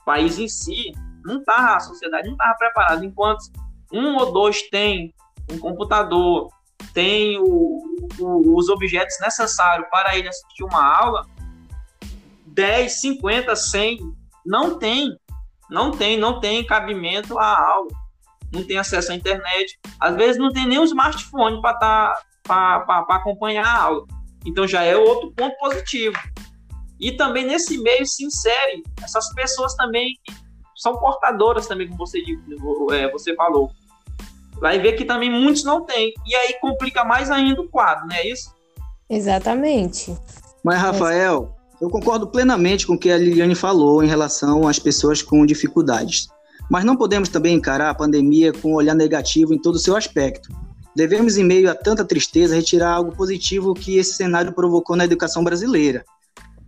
o 0.00 0.04
país 0.04 0.38
em 0.38 0.48
si, 0.48 0.92
não 1.24 1.38
está, 1.38 1.76
a 1.76 1.80
sociedade 1.80 2.26
não 2.26 2.34
estava 2.34 2.56
preparada, 2.56 3.04
enquanto 3.04 3.44
um 3.92 4.16
ou 4.16 4.32
dois 4.32 4.62
tem 4.68 5.14
um 5.50 5.58
computador, 5.58 6.48
tem 6.92 7.38
o, 7.38 7.80
o, 8.18 8.56
os 8.56 8.68
objetos 8.68 9.16
necessários 9.20 9.88
para 9.90 10.16
ele 10.16 10.28
assistir 10.28 10.64
uma 10.64 10.82
aula, 10.82 11.26
10, 12.46 13.00
50, 13.00 13.54
100 13.54 13.98
não 14.44 14.78
tem, 14.78 15.16
não 15.68 15.90
tem, 15.90 16.18
não 16.18 16.40
tem 16.40 16.64
cabimento 16.64 17.38
à 17.38 17.58
aula, 17.58 17.88
não 18.52 18.64
tem 18.64 18.78
acesso 18.78 19.12
à 19.12 19.14
internet, 19.14 19.78
às 20.00 20.14
vezes 20.16 20.38
não 20.38 20.52
tem 20.52 20.66
nem 20.66 20.78
um 20.78 20.84
smartphone 20.84 21.60
para 21.60 22.18
tá, 22.44 23.04
acompanhar 23.10 23.66
a 23.66 23.82
aula. 23.82 24.06
Então 24.44 24.66
já 24.66 24.82
é 24.82 24.96
outro 24.96 25.32
ponto 25.32 25.56
positivo. 25.58 26.16
E 26.98 27.12
também 27.12 27.44
nesse 27.44 27.76
meio 27.78 28.06
se 28.06 28.24
insere 28.24 28.82
essas 29.02 29.32
pessoas 29.34 29.74
também 29.74 30.18
que 30.24 30.32
são 30.76 30.98
portadoras 30.98 31.66
também, 31.66 31.88
como 31.88 31.98
você, 31.98 32.22
é, 32.92 33.10
você 33.10 33.34
falou 33.34 33.70
vai 34.60 34.78
ver 34.78 34.92
que 34.92 35.04
também 35.04 35.30
muitos 35.30 35.64
não 35.64 35.84
têm. 35.84 36.12
E 36.26 36.34
aí 36.34 36.54
complica 36.60 37.04
mais 37.04 37.30
ainda 37.30 37.60
o 37.60 37.68
quadro, 37.68 38.06
não 38.06 38.16
é 38.16 38.26
isso? 38.26 38.54
Exatamente. 39.08 40.16
Mas, 40.64 40.80
Rafael, 40.80 41.54
eu 41.80 41.90
concordo 41.90 42.26
plenamente 42.26 42.86
com 42.86 42.94
o 42.94 42.98
que 42.98 43.10
a 43.10 43.18
Liliane 43.18 43.54
falou 43.54 44.02
em 44.02 44.08
relação 44.08 44.66
às 44.66 44.78
pessoas 44.78 45.22
com 45.22 45.44
dificuldades. 45.46 46.28
Mas 46.70 46.84
não 46.84 46.96
podemos 46.96 47.28
também 47.28 47.54
encarar 47.54 47.90
a 47.90 47.94
pandemia 47.94 48.52
com 48.52 48.72
um 48.72 48.74
olhar 48.74 48.94
negativo 48.94 49.54
em 49.54 49.58
todo 49.58 49.76
o 49.76 49.78
seu 49.78 49.94
aspecto. 49.94 50.48
Devemos, 50.96 51.36
em 51.36 51.44
meio 51.44 51.70
a 51.70 51.74
tanta 51.74 52.04
tristeza, 52.04 52.56
retirar 52.56 52.90
algo 52.90 53.14
positivo 53.14 53.74
que 53.74 53.98
esse 53.98 54.14
cenário 54.14 54.52
provocou 54.52 54.96
na 54.96 55.04
educação 55.04 55.44
brasileira. 55.44 56.04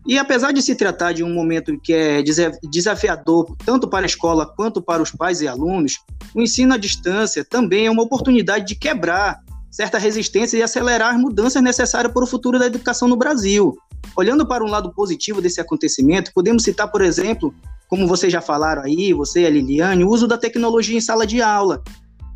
E 0.09 0.19
apesar 0.19 0.53
de 0.53 0.63
se 0.63 0.75
tratar 0.75 1.13
de 1.13 1.23
um 1.23 1.35
momento 1.35 1.79
que 1.79 1.93
é 1.93 2.23
desafiador 2.63 3.55
tanto 3.63 3.87
para 3.87 4.07
a 4.07 4.09
escola 4.09 4.47
quanto 4.47 4.81
para 4.81 5.03
os 5.03 5.11
pais 5.11 5.43
e 5.43 5.47
alunos, 5.47 5.99
o 6.35 6.41
ensino 6.41 6.73
à 6.73 6.79
distância 6.79 7.45
também 7.45 7.85
é 7.85 7.91
uma 7.91 8.05
oportunidade 8.05 8.67
de 8.67 8.75
quebrar 8.75 9.39
certa 9.71 9.99
resistência 9.99 10.57
e 10.57 10.63
acelerar 10.63 11.15
as 11.15 11.21
mudanças 11.21 11.63
necessárias 11.63 12.11
para 12.11 12.25
o 12.25 12.27
futuro 12.27 12.59
da 12.59 12.65
educação 12.65 13.07
no 13.07 13.19
Brasil. 13.19 13.77
Olhando 14.17 14.49
para 14.49 14.65
um 14.65 14.69
lado 14.69 14.95
positivo 14.95 15.43
desse 15.43 15.61
acontecimento, 15.61 16.33
podemos 16.35 16.63
citar, 16.63 16.91
por 16.91 17.03
exemplo, 17.03 17.55
como 17.87 18.09
vocês 18.09 18.33
já 18.33 18.41
falaram 18.41 18.85
aí, 18.85 19.13
você 19.13 19.43
e 19.43 19.47
a 19.47 19.51
Liliane, 19.51 20.05
o 20.05 20.09
uso 20.09 20.27
da 20.27 20.39
tecnologia 20.39 20.97
em 20.97 21.03
sala 21.03 21.27
de 21.27 21.43
aula, 21.43 21.83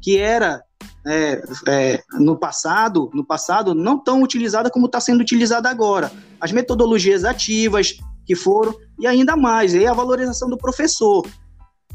que 0.02 0.18
era 0.18 0.62
é, 1.06 1.42
é, 1.68 2.02
no 2.20 2.36
passado, 2.36 3.10
no 3.12 3.24
passado 3.24 3.74
não 3.74 3.98
tão 3.98 4.22
utilizada 4.22 4.70
como 4.70 4.86
está 4.86 5.00
sendo 5.00 5.20
utilizada 5.20 5.68
agora. 5.68 6.12
As 6.40 6.52
metodologias 6.52 7.24
ativas 7.24 7.96
que 8.24 8.36
foram 8.36 8.74
e 8.98 9.06
ainda 9.06 9.36
mais, 9.36 9.74
e 9.74 9.86
a 9.86 9.92
valorização 9.92 10.48
do 10.48 10.56
professor. 10.56 11.26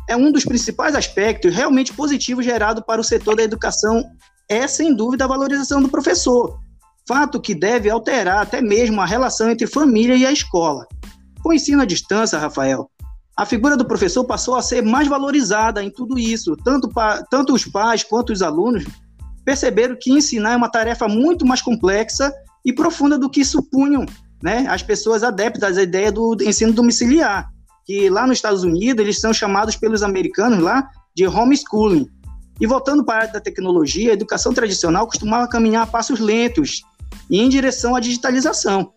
É 0.10 0.16
um 0.16 0.32
dos 0.32 0.46
principais 0.46 0.96
aspectos 0.96 1.54
realmente 1.54 1.94
positivos 1.94 2.46
gerado 2.46 2.84
para 2.84 3.02
o 3.02 3.04
setor 3.04 3.36
da 3.36 3.44
educação 3.44 4.04
é 4.50 4.68
sem 4.68 4.96
dúvida 4.96 5.26
a 5.26 5.28
valorização 5.28 5.82
do 5.82 5.90
professor. 5.90 6.60
Fato 7.08 7.40
que 7.40 7.54
deve 7.54 7.90
alterar 7.90 8.42
até 8.42 8.62
mesmo 8.62 9.02
a 9.02 9.06
relação 9.06 9.50
entre 9.50 9.68
família 9.68 10.16
e 10.16 10.26
a 10.26 10.32
escola. 10.32 10.86
Com 11.42 11.50
o 11.50 11.54
ensino 11.54 11.82
à 11.82 11.86
distância, 11.86 12.40
Rafael, 12.40 12.90
a 13.38 13.46
figura 13.46 13.78
do 13.78 13.86
professor 13.86 14.26
passou 14.26 14.56
a 14.56 14.64
ser 14.64 14.82
mais 14.82 15.08
valorizada 15.08 15.84
em 15.84 15.92
tudo 15.92 16.18
isso. 16.18 16.58
Tanto, 16.58 16.90
pa, 16.90 17.24
tanto 17.30 17.54
os 17.54 17.66
pais 17.66 18.04
quanto 18.04 18.34
os 18.34 18.42
alunos 18.42 18.84
perceberam 19.46 19.96
que 19.96 20.12
ensinar 20.12 20.54
é 20.54 20.56
uma 20.56 20.72
tarefa 20.72 21.08
muito 21.08 21.46
mais 21.46 21.62
complexa 21.62 22.34
e 22.66 22.74
profunda 22.74 23.18
do 23.18 23.30
que 23.30 23.46
supunham 23.46 24.08
né, 24.42 24.66
as 24.68 24.82
pessoas 24.82 25.24
adeptas 25.24 25.78
à 25.78 25.84
ideia 25.84 26.12
do 26.12 26.36
ensino 26.42 26.74
domiciliar, 26.74 27.48
que 27.86 28.10
lá 28.10 28.26
nos 28.26 28.38
Estados 28.38 28.64
Unidos 28.64 29.04
eles 29.04 29.20
são 29.20 29.32
chamados 29.32 29.76
pelos 29.76 30.02
americanos 30.02 30.60
lá 30.60 30.90
de 31.16 31.28
homeschooling. 31.28 32.08
E 32.60 32.66
voltando 32.66 33.06
para 33.06 33.16
a 33.16 33.22
área 33.22 33.34
da 33.34 33.40
tecnologia, 33.40 34.10
a 34.10 34.14
educação 34.14 34.52
tradicional 34.52 35.06
costumava 35.06 35.48
caminhar 35.48 35.84
a 35.84 35.88
passos 35.88 36.20
lentos 36.20 36.82
e 37.30 37.40
em 37.40 37.48
direção 37.48 37.96
à 37.96 38.00
digitalização. 38.00 38.92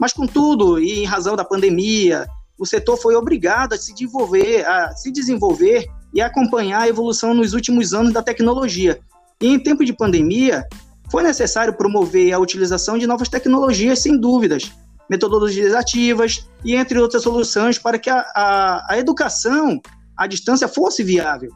Mas, 0.00 0.14
contudo, 0.14 0.80
e 0.80 1.00
em 1.00 1.04
razão 1.04 1.36
da 1.36 1.44
pandemia, 1.44 2.26
o 2.62 2.66
setor 2.66 2.96
foi 2.96 3.16
obrigado 3.16 3.72
a 3.72 3.76
se 3.76 3.92
desenvolver, 3.92 4.64
a 4.64 4.94
se 4.94 5.10
desenvolver 5.10 5.84
e 6.14 6.20
acompanhar 6.20 6.82
a 6.82 6.88
evolução 6.88 7.34
nos 7.34 7.54
últimos 7.54 7.92
anos 7.92 8.12
da 8.12 8.22
tecnologia. 8.22 9.00
E 9.40 9.48
em 9.48 9.58
tempo 9.58 9.84
de 9.84 9.92
pandemia, 9.92 10.64
foi 11.10 11.24
necessário 11.24 11.76
promover 11.76 12.32
a 12.32 12.38
utilização 12.38 12.96
de 12.96 13.04
novas 13.04 13.28
tecnologias, 13.28 13.98
sem 13.98 14.16
dúvidas, 14.16 14.70
metodologias 15.10 15.74
ativas 15.74 16.46
e 16.64 16.76
entre 16.76 17.00
outras 17.00 17.24
soluções 17.24 17.80
para 17.80 17.98
que 17.98 18.08
a, 18.08 18.20
a, 18.32 18.86
a 18.90 18.96
educação 18.96 19.80
à 20.16 20.28
distância 20.28 20.68
fosse 20.68 21.02
viável. 21.02 21.50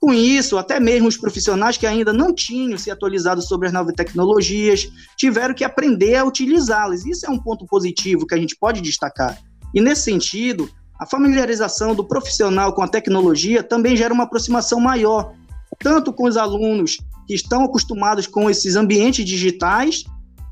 Com 0.00 0.14
isso, 0.14 0.56
até 0.56 0.80
mesmo 0.80 1.08
os 1.08 1.18
profissionais 1.18 1.76
que 1.76 1.86
ainda 1.86 2.10
não 2.10 2.34
tinham 2.34 2.78
se 2.78 2.90
atualizado 2.90 3.42
sobre 3.42 3.66
as 3.66 3.74
novas 3.74 3.94
tecnologias 3.94 4.90
tiveram 5.14 5.52
que 5.52 5.62
aprender 5.62 6.14
a 6.14 6.24
utilizá-las. 6.24 7.04
Isso 7.04 7.26
é 7.26 7.28
um 7.28 7.38
ponto 7.38 7.66
positivo 7.66 8.26
que 8.26 8.34
a 8.34 8.38
gente 8.38 8.56
pode 8.56 8.80
destacar. 8.80 9.38
E 9.74 9.80
nesse 9.80 10.02
sentido, 10.02 10.68
a 10.98 11.06
familiarização 11.06 11.94
do 11.94 12.04
profissional 12.04 12.72
com 12.72 12.82
a 12.82 12.88
tecnologia 12.88 13.62
também 13.62 13.96
gera 13.96 14.14
uma 14.14 14.24
aproximação 14.24 14.78
maior, 14.78 15.34
tanto 15.78 16.12
com 16.12 16.24
os 16.24 16.36
alunos 16.36 16.98
que 17.26 17.34
estão 17.34 17.64
acostumados 17.64 18.26
com 18.26 18.48
esses 18.48 18.76
ambientes 18.76 19.24
digitais, 19.24 20.04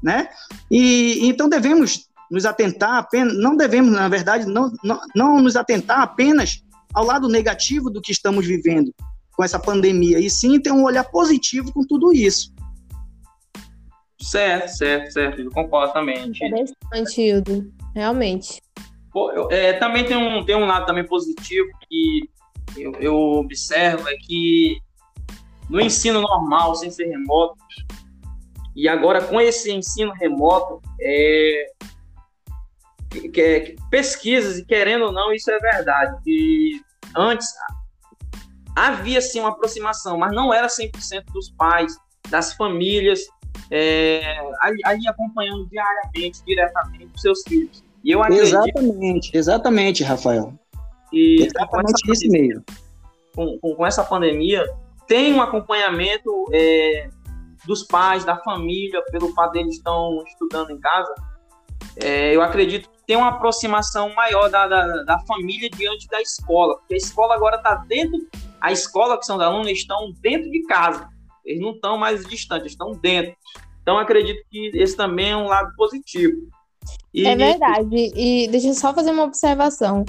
né? 0.02 0.28
E 0.70 1.20
então 1.28 1.48
devemos 1.48 2.08
nos 2.30 2.46
atentar 2.46 2.94
apenas, 2.94 3.36
não 3.36 3.56
devemos, 3.56 3.92
na 3.92 4.08
verdade, 4.08 4.46
não, 4.46 4.72
não, 4.82 5.00
não 5.14 5.42
nos 5.42 5.56
atentar 5.56 6.00
apenas 6.00 6.62
ao 6.94 7.04
lado 7.04 7.28
negativo 7.28 7.90
do 7.90 8.00
que 8.00 8.12
estamos 8.12 8.46
vivendo 8.46 8.94
com 9.32 9.44
essa 9.44 9.58
pandemia, 9.58 10.18
e 10.18 10.28
sim 10.28 10.60
ter 10.60 10.70
um 10.72 10.84
olhar 10.84 11.04
positivo 11.04 11.72
com 11.72 11.84
tudo 11.86 12.12
isso. 12.12 12.52
Certo, 14.20 14.68
certo, 14.68 15.12
certo. 15.12 15.40
Eu 15.40 15.50
concordo 15.50 15.92
também. 15.92 16.28
Interessante, 16.28 17.22
Hildo. 17.22 17.72
Realmente. 17.94 18.60
É, 19.50 19.72
também 19.74 20.04
tem 20.04 20.16
um, 20.16 20.44
tem 20.44 20.54
um 20.56 20.66
lado 20.66 20.86
também 20.86 21.04
positivo 21.04 21.68
que 21.88 22.30
eu, 22.76 22.92
eu 22.94 23.14
observo 23.14 24.08
é 24.08 24.14
que 24.16 24.80
no 25.68 25.80
ensino 25.80 26.20
normal, 26.20 26.74
sem 26.74 26.90
ser 26.90 27.06
remoto, 27.06 27.56
e 28.74 28.88
agora 28.88 29.22
com 29.22 29.40
esse 29.40 29.70
ensino 29.70 30.12
remoto, 30.12 30.80
é, 31.00 31.66
que, 33.32 33.40
é, 33.40 33.60
que, 33.60 33.76
pesquisas, 33.90 34.58
e 34.58 34.64
querendo 34.64 35.06
ou 35.06 35.12
não, 35.12 35.32
isso 35.32 35.50
é 35.50 35.58
verdade, 35.58 36.20
que 36.22 36.80
antes 37.16 37.48
havia 38.74 39.20
sim 39.20 39.40
uma 39.40 39.50
aproximação, 39.50 40.16
mas 40.16 40.32
não 40.32 40.52
era 40.52 40.66
100% 40.66 41.24
dos 41.32 41.50
pais, 41.50 41.96
das 42.28 42.54
famílias, 42.54 43.20
é, 43.70 44.38
ali 44.84 45.06
acompanhando 45.06 45.66
diariamente, 45.66 46.42
diretamente 46.44 47.10
os 47.14 47.20
seus 47.20 47.42
filhos. 47.42 47.84
E 48.04 48.12
eu 48.12 48.22
acredito... 48.22 48.46
Exatamente, 48.46 49.30
exatamente, 49.36 50.04
Rafael. 50.04 50.54
E 51.12 51.42
exatamente 51.42 52.10
isso 52.10 52.28
mesmo. 52.28 52.64
Com, 53.34 53.58
com, 53.58 53.74
com, 53.74 53.86
essa 53.86 54.04
pandemia, 54.04 54.64
tem 55.06 55.32
um 55.34 55.42
acompanhamento 55.42 56.46
é, 56.52 57.08
dos 57.66 57.84
pais, 57.84 58.24
da 58.24 58.36
família, 58.38 59.02
pelo 59.10 59.32
fato 59.34 59.52
deles 59.52 59.76
estão 59.76 60.22
estudando 60.26 60.70
em 60.70 60.78
casa, 60.78 61.14
é, 61.96 62.34
eu 62.34 62.42
acredito 62.42 62.88
que 62.88 63.06
tem 63.06 63.16
uma 63.16 63.28
aproximação 63.28 64.14
maior 64.14 64.48
da, 64.48 64.66
da, 64.66 65.02
da 65.02 65.18
família 65.20 65.68
diante 65.70 66.06
da 66.08 66.20
escola, 66.20 66.76
porque 66.78 66.94
a 66.94 66.96
escola 66.96 67.34
agora 67.34 67.56
está 67.56 67.74
dentro, 67.74 68.18
a 68.60 68.70
escola 68.72 69.18
que 69.18 69.26
são 69.26 69.36
os 69.36 69.42
alunos 69.42 69.68
estão 69.70 70.12
dentro 70.20 70.50
de 70.50 70.62
casa, 70.64 71.08
eles 71.44 71.60
não 71.60 71.72
estão 71.72 71.98
mais 71.98 72.24
distantes, 72.26 72.72
estão 72.72 72.92
dentro. 72.92 73.34
Então 73.82 73.98
acredito 73.98 74.44
que 74.50 74.70
esse 74.74 74.96
também 74.96 75.30
é 75.30 75.36
um 75.36 75.46
lado 75.46 75.74
positivo. 75.76 76.36
E... 77.12 77.26
É 77.26 77.36
verdade. 77.36 78.12
E 78.14 78.48
deixa 78.48 78.68
eu 78.68 78.74
só 78.74 78.94
fazer 78.94 79.10
uma 79.10 79.24
observação. 79.24 80.04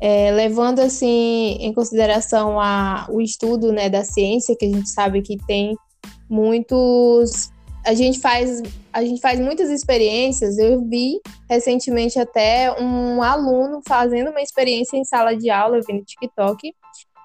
É, 0.00 0.30
levando 0.32 0.80
assim 0.80 1.56
em 1.60 1.72
consideração 1.72 2.60
a, 2.60 3.06
o 3.10 3.20
estudo 3.20 3.72
né, 3.72 3.88
da 3.88 4.04
ciência, 4.04 4.56
que 4.58 4.66
a 4.66 4.68
gente 4.68 4.88
sabe 4.90 5.22
que 5.22 5.36
tem 5.46 5.74
muitos. 6.28 7.50
A 7.86 7.94
gente 7.94 8.18
faz, 8.18 8.62
a 8.92 9.02
gente 9.02 9.20
faz 9.20 9.38
muitas 9.40 9.70
experiências. 9.70 10.58
Eu 10.58 10.84
vi 10.84 11.20
recentemente 11.48 12.18
até 12.18 12.72
um 12.80 13.22
aluno 13.22 13.80
fazendo 13.86 14.30
uma 14.30 14.40
experiência 14.40 14.96
em 14.96 15.04
sala 15.04 15.36
de 15.36 15.50
aula, 15.50 15.76
eu 15.76 15.82
vi 15.86 15.92
no 15.94 16.04
TikTok, 16.04 16.74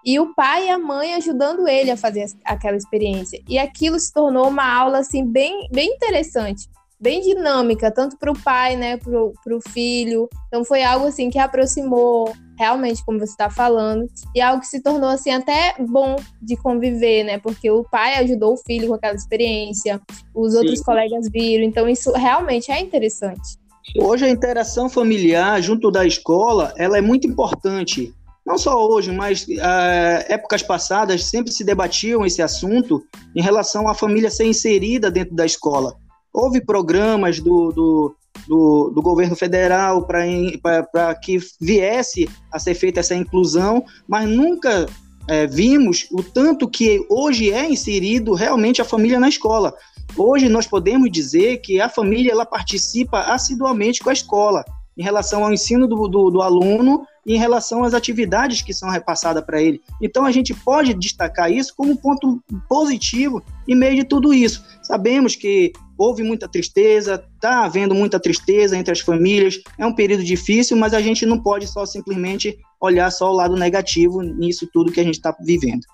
e 0.06 0.20
o 0.20 0.34
pai 0.34 0.68
e 0.68 0.70
a 0.70 0.78
mãe 0.78 1.14
ajudando 1.16 1.68
ele 1.68 1.92
a 1.92 1.98
fazer 1.98 2.26
aquela 2.46 2.78
experiência. 2.78 3.42
E 3.48 3.58
aquilo 3.58 4.00
se 4.00 4.14
tornou 4.14 4.48
uma 4.48 4.66
aula 4.66 5.00
assim 5.00 5.26
bem, 5.26 5.68
bem 5.72 5.90
interessante, 5.90 6.68
bem 7.00 7.22
dinâmica, 7.22 7.90
tanto 7.90 8.18
para 8.18 8.32
o 8.32 8.40
pai, 8.40 8.76
né, 8.76 8.98
para 8.98 9.56
o 9.56 9.62
filho. 9.70 10.28
Então 10.48 10.66
foi 10.66 10.84
algo 10.84 11.08
assim 11.08 11.30
que 11.30 11.40
aproximou 11.40 12.34
realmente, 12.58 13.04
como 13.06 13.20
você 13.20 13.32
está 13.32 13.50
falando, 13.50 14.06
e 14.36 14.42
algo 14.42 14.60
que 14.60 14.68
se 14.68 14.82
tornou 14.82 15.10
assim 15.10 15.32
até 15.32 15.76
bom 15.80 16.18
de 16.42 16.58
conviver, 16.58 17.24
né? 17.24 17.40
Porque 17.40 17.72
o 17.72 17.86
pai 17.86 18.16
ajudou 18.16 18.54
o 18.54 18.58
filho 18.58 18.90
com 18.90 18.96
aquela 18.96 19.16
experiência, 19.16 20.02
os 20.36 20.54
outros 20.54 20.80
Sim. 20.80 20.84
colegas 20.84 21.30
viram, 21.32 21.64
então 21.64 21.88
isso 21.88 22.12
realmente 22.12 22.70
é 22.70 22.82
interessante. 22.82 23.58
Hoje 23.98 24.26
a 24.26 24.30
interação 24.30 24.90
familiar 24.90 25.62
junto 25.62 25.90
da 25.90 26.06
escola, 26.06 26.74
ela 26.78 26.98
é 26.98 27.02
muito 27.02 27.26
importante. 27.26 28.14
Não 28.46 28.58
só 28.58 28.76
hoje, 28.88 29.12
mas 29.12 29.44
uh, 29.44 30.26
épocas 30.28 30.62
passadas 30.62 31.24
sempre 31.26 31.52
se 31.52 31.64
debatiam 31.64 32.26
esse 32.26 32.42
assunto 32.42 33.04
em 33.36 33.42
relação 33.42 33.88
à 33.88 33.94
família 33.94 34.30
ser 34.30 34.46
inserida 34.46 35.10
dentro 35.10 35.36
da 35.36 35.46
escola. 35.46 35.96
Houve 36.34 36.62
programas 36.62 37.40
do, 37.40 37.72
do, 37.72 38.16
do, 38.48 38.92
do 38.96 39.02
governo 39.02 39.36
federal 39.36 40.06
para 40.06 41.16
que 41.16 41.38
viesse 41.60 42.30
a 42.52 42.60
ser 42.60 42.76
feita 42.76 43.00
essa 43.00 43.16
inclusão, 43.16 43.84
mas 44.08 44.28
nunca 44.28 44.86
é, 45.28 45.46
vimos 45.46 46.08
o 46.12 46.24
tanto 46.24 46.68
que 46.68 47.06
hoje 47.10 47.52
é 47.52 47.70
inserido 47.70 48.34
realmente 48.34 48.82
a 48.82 48.86
família 48.86 49.20
na 49.20 49.30
escola. 49.30 49.74
Hoje 50.18 50.50
nós 50.50 50.66
podemos 50.66 51.12
dizer 51.12 51.58
que 51.58 51.80
a 51.80 51.88
família 51.88 52.32
ela 52.32 52.46
participa 52.46 53.22
assiduamente 53.22 54.02
com 54.02 54.10
a 54.10 54.14
escola 54.14 54.66
em 54.98 55.04
relação 55.04 55.46
ao 55.46 55.54
ensino 55.54 55.88
do, 55.88 56.08
do, 56.08 56.30
do 56.30 56.42
aluno 56.42 57.06
e 57.26 57.36
em 57.36 57.38
relação 57.38 57.84
às 57.84 57.94
atividades 57.94 58.62
que 58.62 58.74
são 58.74 58.90
repassadas 58.90 59.44
para 59.46 59.62
ele. 59.62 59.82
Então 60.02 60.26
a 60.26 60.32
gente 60.32 60.54
pode 60.54 60.94
destacar 60.94 61.52
isso 61.52 61.74
como 61.76 61.96
ponto 61.96 62.44
positivo 62.68 63.42
em 63.68 63.76
meio 63.76 63.96
de 63.96 64.04
tudo 64.04 64.34
isso. 64.34 64.66
Sabemos 64.82 65.36
que 65.36 65.72
houve 66.00 66.24
muita 66.24 66.48
tristeza, 66.48 67.22
está 67.36 67.66
havendo 67.66 67.94
muita 67.94 68.18
tristeza 68.20 68.78
entre 68.78 68.94
as 68.94 69.02
famílias, 69.02 69.62
é 69.78 69.86
um 69.86 69.94
período 69.94 70.24
difícil, 70.24 70.78
mas 70.78 70.94
a 70.94 71.02
gente 71.02 71.26
não 71.26 71.38
pode 71.38 71.68
só 71.68 71.86
simplesmente 71.86 72.58
olhar 72.80 73.12
só 73.12 73.30
o 73.30 73.36
lado 73.36 73.58
negativo 73.58 74.22
nisso 74.22 74.66
tudo 74.72 74.94
que 74.94 75.02
a 75.02 75.04
gente 75.04 75.16
está 75.16 75.36
vivendo. 75.42 75.86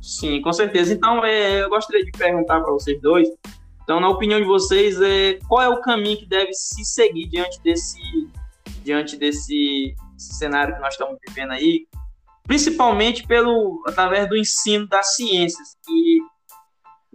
Sim, 0.00 0.40
com 0.40 0.52
certeza. 0.52 0.92
Então, 0.92 1.24
é, 1.24 1.62
eu 1.64 1.68
gostaria 1.68 2.04
de 2.04 2.12
perguntar 2.12 2.60
para 2.60 2.72
vocês 2.72 3.00
dois. 3.00 3.28
Então, 3.82 3.98
na 3.98 4.08
opinião 4.08 4.40
de 4.40 4.46
vocês, 4.46 5.00
é, 5.00 5.38
qual 5.48 5.62
é 5.62 5.68
o 5.68 5.80
caminho 5.80 6.18
que 6.18 6.26
deve 6.26 6.52
se 6.52 6.84
seguir 6.84 7.26
diante 7.26 7.60
desse, 7.62 7.98
diante 8.84 9.16
desse 9.16 9.96
cenário 10.16 10.76
que 10.76 10.80
nós 10.80 10.94
estamos 10.94 11.18
vivendo 11.26 11.50
aí, 11.50 11.86
principalmente 12.44 13.26
pelo 13.26 13.82
através 13.86 14.28
do 14.28 14.36
ensino 14.36 14.86
das 14.86 15.16
ciências, 15.16 15.76
que 15.84 16.18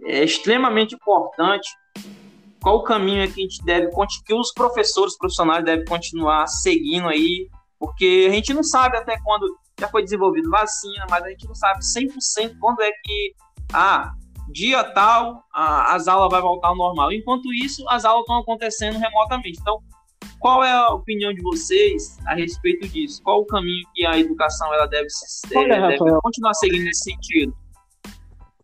é 0.04 0.22
extremamente 0.22 0.94
importante 0.94 1.70
qual 2.62 2.76
o 2.76 2.82
caminho 2.82 3.22
é 3.22 3.26
que 3.26 3.40
a 3.40 3.42
gente 3.42 3.64
deve, 3.64 3.88
que 4.24 4.34
os 4.34 4.52
professores 4.52 5.16
profissionais 5.16 5.64
devem 5.64 5.84
continuar 5.84 6.46
seguindo 6.46 7.08
aí, 7.08 7.48
porque 7.78 8.26
a 8.28 8.32
gente 8.32 8.52
não 8.52 8.62
sabe 8.62 8.96
até 8.96 9.18
quando 9.22 9.46
já 9.78 9.88
foi 9.88 10.02
desenvolvido 10.02 10.50
vacina, 10.50 11.06
mas 11.08 11.24
a 11.24 11.30
gente 11.30 11.46
não 11.46 11.54
sabe 11.54 11.80
100% 11.80 12.56
quando 12.60 12.82
é 12.82 12.90
que, 13.02 13.34
ah, 13.72 14.12
dia 14.52 14.84
tal, 14.84 15.42
a, 15.52 15.94
as 15.94 16.06
aulas 16.06 16.30
vai 16.30 16.42
voltar 16.42 16.68
ao 16.68 16.76
normal. 16.76 17.12
Enquanto 17.12 17.52
isso, 17.54 17.88
as 17.88 18.04
aulas 18.04 18.22
estão 18.22 18.38
acontecendo 18.38 18.98
remotamente. 18.98 19.58
Então, 19.60 19.78
qual 20.38 20.62
é 20.62 20.72
a 20.72 20.88
opinião 20.90 21.32
de 21.32 21.40
vocês 21.42 22.18
a 22.26 22.34
respeito 22.34 22.86
disso? 22.88 23.22
Qual 23.22 23.40
o 23.40 23.46
caminho 23.46 23.86
que 23.94 24.04
a 24.04 24.18
educação 24.18 24.72
ela 24.74 24.86
deve, 24.86 25.06
Olha, 25.54 25.88
deve 25.88 26.20
continuar 26.22 26.54
seguindo 26.54 26.84
nesse 26.84 27.04
sentido? 27.04 27.54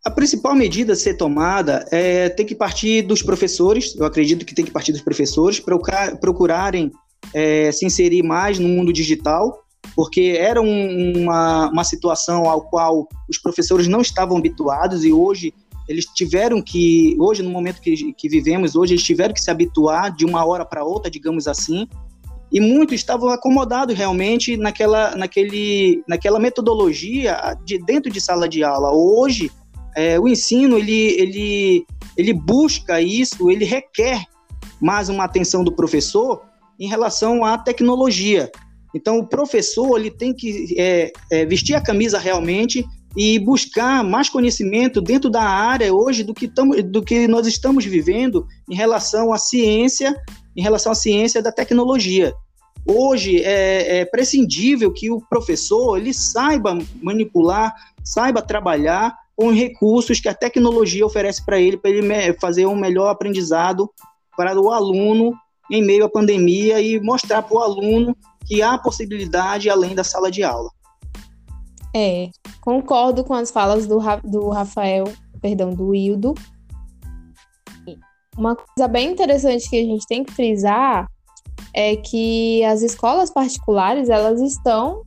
A 0.07 0.11
principal 0.11 0.55
medida 0.55 0.93
a 0.93 0.97
ser 0.97 1.15
tomada 1.15 1.85
é 1.91 2.29
ter 2.29 2.45
que 2.45 2.55
partir 2.55 3.03
dos 3.03 3.25
professores, 3.25 3.93
eu 3.97 4.07
acredito 4.07 4.47
que 4.47 4.55
tem 4.55 4.65
que 4.65 4.71
partir 4.71 4.93
dos 4.93 5.01
professores, 5.01 5.59
procurar, 5.59 6.17
procurarem 6.19 6.93
é, 7.35 7.73
se 7.73 7.85
inserir 7.85 8.23
mais 8.23 8.57
no 8.57 8.69
mundo 8.69 8.93
digital, 8.93 9.65
porque 9.97 10.37
era 10.39 10.63
um, 10.63 11.23
uma, 11.23 11.69
uma 11.71 11.83
situação 11.83 12.49
ao 12.49 12.61
qual 12.69 13.09
os 13.29 13.37
professores 13.37 13.89
não 13.89 14.01
estavam 14.01 14.39
habituados 14.39 15.05
e 15.05 15.13
hoje 15.13 15.53
eles 15.89 16.05
tiveram 16.15 16.63
que, 16.63 17.17
hoje 17.19 17.43
no 17.43 17.51
momento 17.51 17.81
que, 17.81 18.13
que 18.13 18.29
vivemos, 18.29 18.77
hoje 18.77 18.95
eles 18.95 19.03
tiveram 19.03 19.35
que 19.35 19.41
se 19.41 19.51
habituar 19.51 20.15
de 20.15 20.25
uma 20.25 20.47
hora 20.47 20.65
para 20.65 20.85
outra, 20.85 21.11
digamos 21.11 21.49
assim, 21.49 21.85
e 22.53 22.61
muitos 22.61 22.95
estavam 22.95 23.29
acomodados 23.29 23.97
realmente 23.97 24.57
naquela, 24.57 25.17
naquele, 25.17 26.05
naquela 26.07 26.39
metodologia 26.39 27.59
de 27.65 27.77
dentro 27.79 28.09
de 28.09 28.21
sala 28.21 28.49
de 28.49 28.63
aula. 28.63 28.93
Hoje, 28.93 29.51
é, 29.97 30.21
o 30.21 30.29
ensino 30.29 30.77
ele, 30.77 31.21
ele, 31.21 31.87
ele 32.17 32.33
busca 32.35 33.01
isso, 33.01 33.51
ele 33.51 33.65
requer 33.65 34.25
mais 34.81 35.09
uma 35.09 35.25
atenção 35.25 35.65
do 35.65 35.73
professor 35.73 36.43
em 36.79 36.87
relação 36.87 37.45
à 37.45 37.57
tecnologia. 37.57 38.51
Então, 38.95 39.19
o 39.19 39.27
professor 39.27 39.99
ele 39.99 40.11
tem 40.11 40.35
que 40.35 40.75
é, 40.79 41.13
é, 41.31 41.47
vestir 41.47 41.75
a 41.75 41.81
camisa 41.81 42.19
realmente 42.19 42.85
e 43.17 43.39
buscar 43.39 44.05
mais 44.05 44.29
conhecimento 44.29 45.01
dentro 45.01 45.31
da 45.31 45.43
área 45.43 45.93
hoje 45.93 46.23
do 46.23 46.35
que, 46.35 46.47
tamo, 46.47 46.83
do 46.83 47.03
que 47.03 47.27
nós 47.27 47.47
estamos 47.47 47.85
vivendo 47.87 48.47
em 48.69 48.75
relação 48.75 49.33
à 49.33 49.39
ciência, 49.39 50.15
em 50.55 50.63
relação 50.63 50.93
à 50.93 50.95
ciência 50.95 51.43
da 51.43 51.51
tecnologia. 51.51 52.35
Hoje 52.87 53.43
é, 53.43 54.01
é 54.01 54.05
prescindível 54.05 54.93
que 54.93 55.11
o 55.11 55.21
professor 55.29 55.97
ele 55.97 56.13
saiba 56.13 56.79
manipular, 57.03 57.75
saiba 58.05 58.43
trabalhar 58.43 59.15
com 59.37 59.49
os 59.49 59.57
recursos 59.57 60.19
que 60.19 60.29
a 60.29 60.35
tecnologia 60.35 61.05
oferece 61.05 61.45
para 61.45 61.61
ele, 61.61 61.77
para 61.77 61.91
ele 61.91 62.33
fazer 62.41 62.67
um 62.67 62.75
melhor 62.75 63.11
aprendizado 63.11 63.91
para 64.37 64.59
o 64.59 64.71
aluno 64.71 65.35
em 65.71 65.83
meio 65.83 66.05
à 66.05 66.09
pandemia 66.09 66.81
e 66.81 66.99
mostrar 67.01 67.43
para 67.43 67.57
o 67.57 67.61
aluno 67.61 68.17
que 68.47 68.63
há 68.63 68.79
possibilidade 68.79 69.69
além 69.69 69.95
da 69.95 70.05
sala 70.05 70.31
de 70.31 70.43
aula. 70.43 70.71
É, 71.95 72.31
concordo 72.61 73.25
com 73.25 73.35
as 73.35 73.51
falas 73.51 73.87
do, 73.87 73.99
do 74.25 74.49
Rafael, 74.51 75.05
perdão, 75.41 75.71
do 75.71 75.95
Hildo. 75.95 76.35
Uma 78.37 78.55
coisa 78.55 78.87
bem 78.87 79.13
interessante 79.13 79.69
que 79.69 79.81
a 79.81 79.85
gente 79.85 80.07
tem 80.07 80.23
que 80.23 80.33
frisar 80.33 81.09
é 81.73 81.97
que 81.97 82.63
as 82.65 82.83
escolas 82.83 83.31
particulares, 83.31 84.09
elas 84.09 84.41
estão 84.41 85.03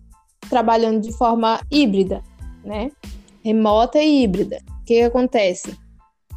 trabalhando 0.50 1.00
de 1.00 1.14
forma 1.14 1.60
híbrida, 1.72 2.24
né? 2.64 2.92
Remota 3.44 4.00
e 4.00 4.24
híbrida. 4.24 4.58
O 4.82 4.86
que, 4.86 4.96
que 4.96 5.02
acontece? 5.02 5.78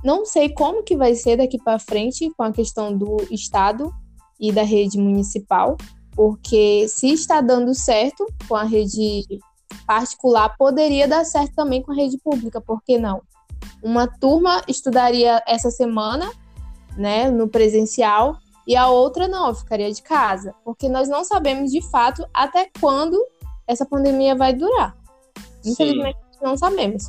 Não 0.05 0.25
sei 0.25 0.49
como 0.49 0.83
que 0.83 0.97
vai 0.97 1.15
ser 1.15 1.37
daqui 1.37 1.59
para 1.63 1.79
frente 1.79 2.31
com 2.37 2.43
a 2.43 2.53
questão 2.53 2.97
do 2.97 3.17
estado 3.31 3.93
e 4.41 4.51
da 4.51 4.63
rede 4.63 4.99
municipal, 4.99 5.77
porque 6.15 6.87
se 6.89 7.13
está 7.13 7.41
dando 7.41 7.75
certo 7.75 8.27
com 8.49 8.57
a 8.57 8.65
rede 8.65 9.25
particular, 9.87 10.57
poderia 10.57 11.07
dar 11.07 11.25
certo 11.25 11.55
também 11.55 11.83
com 11.83 11.93
a 11.93 11.95
rede 11.95 12.19
pública, 12.19 12.61
por 12.61 12.83
que 12.83 12.99
não? 12.99 13.23
Uma 13.83 14.07
turma 14.07 14.63
estudaria 14.67 15.43
essa 15.47 15.71
semana, 15.71 16.31
né, 16.97 17.31
no 17.31 17.49
presencial, 17.49 18.37
e 18.67 18.77
a 18.77 18.89
outra 18.89 19.27
não, 19.27 19.55
ficaria 19.55 19.91
de 19.93 20.03
casa, 20.03 20.55
porque 20.65 20.89
nós 20.89 21.09
não 21.09 21.25
sabemos 21.25 21.71
de 21.71 21.83
fato 21.91 22.27
até 22.33 22.69
quando 22.81 23.21
essa 23.67 23.87
pandemia 23.87 24.35
vai 24.35 24.53
durar. 24.53 24.97
Infelizmente, 25.65 26.19
não 26.43 26.57
sabemos. 26.57 27.05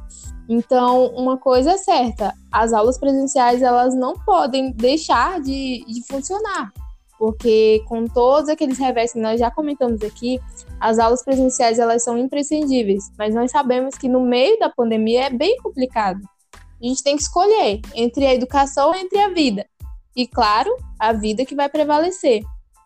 Então, 0.48 1.08
uma 1.16 1.38
coisa 1.38 1.72
é 1.72 1.78
certa, 1.78 2.34
as 2.52 2.74
aulas 2.74 2.98
presenciais 2.98 3.62
elas 3.62 3.96
não 3.96 4.14
podem 4.14 4.72
deixar 4.72 5.40
de, 5.40 5.86
de 5.88 6.06
funcionar, 6.06 6.72
porque 7.18 7.82
com 7.88 8.06
todos 8.06 8.50
aqueles 8.50 8.78
revés 8.78 9.14
que 9.14 9.20
nós 9.20 9.40
já 9.40 9.50
comentamos 9.50 10.02
aqui, 10.04 10.40
as 10.80 11.00
aulas 11.00 11.24
presenciais 11.24 11.80
elas 11.80 12.04
são 12.04 12.18
imprescindíveis, 12.18 13.10
mas 13.18 13.34
nós 13.34 13.52
sabemos 13.52 13.96
que 13.96 14.10
no 14.10 14.20
meio 14.20 14.60
da 14.60 14.70
pandemia 14.70 15.28
é 15.28 15.30
bem 15.30 15.58
complicado. 15.62 16.20
A 16.54 16.86
gente 16.86 17.02
tem 17.02 17.16
que 17.16 17.22
escolher 17.22 17.80
entre 17.96 18.26
a 18.26 18.34
educação 18.34 18.90
ou 18.90 18.96
entre 18.96 19.18
a 19.18 19.30
vida. 19.30 19.66
E 20.14 20.28
claro, 20.28 20.70
a 21.00 21.14
vida 21.14 21.46
que 21.46 21.56
vai 21.56 21.70
prevalecer. 21.70 22.44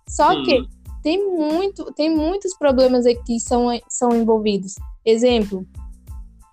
Só 0.07 0.29
Sim. 0.31 0.43
que 0.43 0.77
tem 1.01 1.25
muito, 1.25 1.91
tem 1.93 2.15
muitos 2.15 2.55
problemas 2.55 3.05
aqui 3.05 3.23
que 3.25 3.39
são, 3.39 3.67
são 3.89 4.11
envolvidos. 4.11 4.75
Exemplo, 5.03 5.65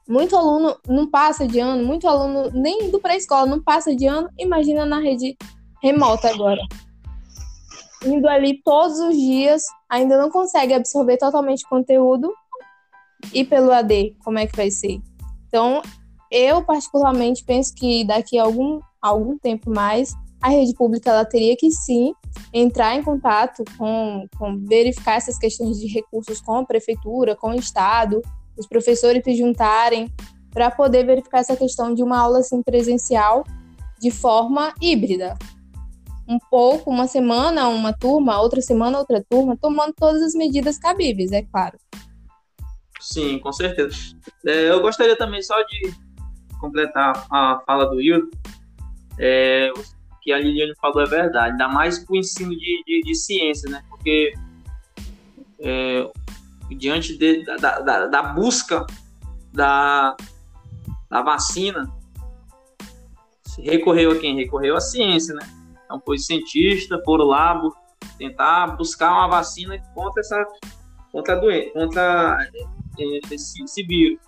muito 0.09 0.37
aluno 0.37 0.77
não 0.87 1.07
passa 1.09 1.47
de 1.47 1.59
ano, 1.59 1.85
muito 1.85 2.07
aluno 2.07 2.51
nem 2.53 2.85
indo 2.85 3.01
para 3.01 3.15
a 3.15 3.17
escola 3.17 3.47
não 3.47 3.63
passa 3.63 3.95
de 3.95 4.07
ano, 4.07 4.29
imagina 4.39 4.85
na 4.85 5.01
rede 5.01 5.37
remota 5.83 6.29
agora. 6.29 6.61
Indo 8.05 8.29
ali 8.29 8.61
todos 8.63 8.99
os 8.99 9.17
dias, 9.17 9.63
ainda 9.89 10.19
não 10.19 10.31
consegue 10.31 10.75
absorver 10.75 11.17
totalmente 11.17 11.65
o 11.65 11.69
conteúdo. 11.69 12.33
E 13.33 13.45
pelo 13.45 13.73
AD, 13.73 14.15
como 14.23 14.39
é 14.39 14.47
que 14.47 14.55
vai 14.55 14.71
ser? 14.71 15.01
Então, 15.47 15.81
eu 16.31 16.63
particularmente 16.63 17.43
penso 17.45 17.75
que 17.75 18.05
daqui 18.05 18.39
a 18.39 18.43
algum, 18.43 18.81
algum 19.01 19.39
tempo 19.39 19.71
mais, 19.71 20.15
a 20.43 20.51
rede 20.51 20.75
pública 20.75 21.09
ela 21.09 21.25
teria 21.25 21.57
que 21.57 21.71
sim 21.71 22.13
entrar 22.53 22.95
em 22.95 23.03
contato 23.03 23.65
com, 23.79 24.27
com 24.39 24.59
verificar 24.67 25.17
essas 25.17 25.39
questões 25.39 25.79
de 25.79 25.87
recursos 25.87 26.41
com 26.41 26.57
a 26.57 26.67
prefeitura, 26.67 27.35
com 27.35 27.51
o 27.51 27.55
estado, 27.55 28.21
os 28.57 28.67
professores 28.67 29.23
se 29.25 29.35
juntarem 29.37 30.11
para 30.53 30.71
poder 30.71 31.05
verificar 31.05 31.39
essa 31.41 31.57
questão 31.57 31.95
de 31.95 32.03
uma 32.03 32.19
aula 32.19 32.39
assim 32.39 32.63
presencial 32.63 33.45
de 34.01 34.11
forma 34.11 34.73
híbrida. 34.81 35.37
Um 36.27 36.39
pouco, 36.51 36.91
uma 36.91 37.07
semana, 37.07 37.69
uma 37.69 37.93
turma, 37.93 38.41
outra 38.41 38.61
semana, 38.61 38.99
outra 38.99 39.23
turma, 39.29 39.59
tomando 39.61 39.93
todas 39.93 40.23
as 40.23 40.35
medidas 40.35 40.79
cabíveis, 40.79 41.33
é 41.33 41.43
claro. 41.43 41.79
Sim, 43.01 43.39
com 43.39 43.53
certeza. 43.53 43.95
É, 44.47 44.71
eu 44.71 44.81
gostaria 44.81 45.17
também 45.17 45.43
só 45.43 45.55
de 45.63 45.93
completar 46.59 47.27
a 47.31 47.61
fala 47.67 47.85
do 47.85 48.01
Hildo, 48.01 48.31
é, 49.19 49.71
que 50.23 50.33
a 50.33 50.39
Liliane 50.39 50.75
falou 50.81 51.03
é 51.03 51.07
verdade, 51.07 51.53
ainda 51.53 51.69
mais 51.69 51.99
com 51.99 52.15
o 52.15 52.17
ensino 52.17 52.51
de, 52.51 52.83
de, 52.87 53.03
de 53.03 53.15
ciência, 53.15 53.71
né? 53.71 53.85
Porque 53.91 54.33
é, 55.61 56.11
diante 56.71 57.17
de, 57.17 57.45
da, 57.45 57.57
da, 57.57 58.07
da, 58.07 58.23
busca 58.23 58.87
da, 59.53 60.17
da 61.11 61.23
vacina, 61.23 61.93
recorreu 63.59 64.13
a 64.13 64.19
quem? 64.19 64.37
Recorreu 64.37 64.77
à 64.77 64.81
ciência, 64.81 65.35
né? 65.35 65.47
Então 65.85 66.01
foi 66.05 66.19
cientista, 66.19 67.01
foram 67.05 67.27
lá 67.27 67.61
tentar 68.19 68.69
buscar 68.77 69.13
uma 69.13 69.29
vacina 69.29 69.79
contra 69.95 70.21
essa 70.21 70.45
contra 71.15 71.35
a 71.35 71.37
doença, 71.37 71.71
contra 71.73 72.51
é, 72.99 73.35
esse, 73.35 73.63
esse 73.63 73.83
vírus. 73.85 74.19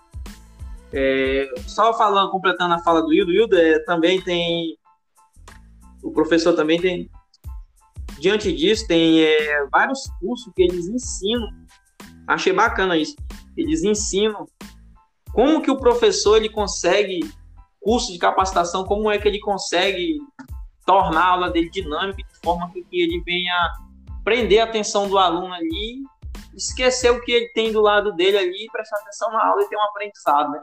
É, 0.92 1.52
só 1.66 1.92
falando, 1.98 2.30
completando 2.30 2.74
a 2.74 2.78
fala 2.78 3.02
do 3.02 3.12
Hildo, 3.12 3.32
Hildo 3.32 3.56
é, 3.56 3.80
também 3.80 4.20
tem. 4.22 4.78
O 6.02 6.12
professor 6.12 6.54
também 6.54 6.80
tem. 6.80 7.10
Diante 8.20 8.52
disso, 8.52 8.86
tem 8.86 9.20
é, 9.20 9.66
vários 9.66 10.08
cursos 10.20 10.52
que 10.54 10.62
eles 10.62 10.86
ensinam. 10.86 11.48
Achei 12.26 12.52
bacana 12.52 12.96
isso. 12.96 13.16
Eles 13.56 13.82
ensinam 13.82 14.46
como 15.32 15.62
que 15.62 15.70
o 15.70 15.78
professor 15.78 16.36
ele 16.36 16.48
consegue 16.48 17.20
curso 17.80 18.12
de 18.12 18.18
capacitação, 18.18 18.84
como 18.84 19.10
é 19.10 19.18
que 19.18 19.28
ele 19.28 19.38
consegue 19.38 20.18
tornar 20.84 21.20
a 21.20 21.28
aula 21.28 21.50
dele 21.50 21.70
dinâmica 21.70 22.22
de 22.22 22.38
forma 22.40 22.70
que 22.72 22.84
ele 22.92 23.22
venha 23.24 23.72
prender 24.24 24.60
a 24.60 24.64
atenção 24.64 25.08
do 25.08 25.18
aluno 25.18 25.52
ali, 25.54 26.02
esquecer 26.54 27.10
o 27.10 27.20
que 27.22 27.30
ele 27.30 27.48
tem 27.52 27.72
do 27.72 27.80
lado 27.80 28.12
dele 28.14 28.38
ali, 28.38 28.66
prestar 28.72 28.96
atenção 28.98 29.30
na 29.30 29.46
aula 29.46 29.62
e 29.62 29.68
ter 29.68 29.76
um 29.76 29.82
aprendizado, 29.82 30.50
né? 30.50 30.60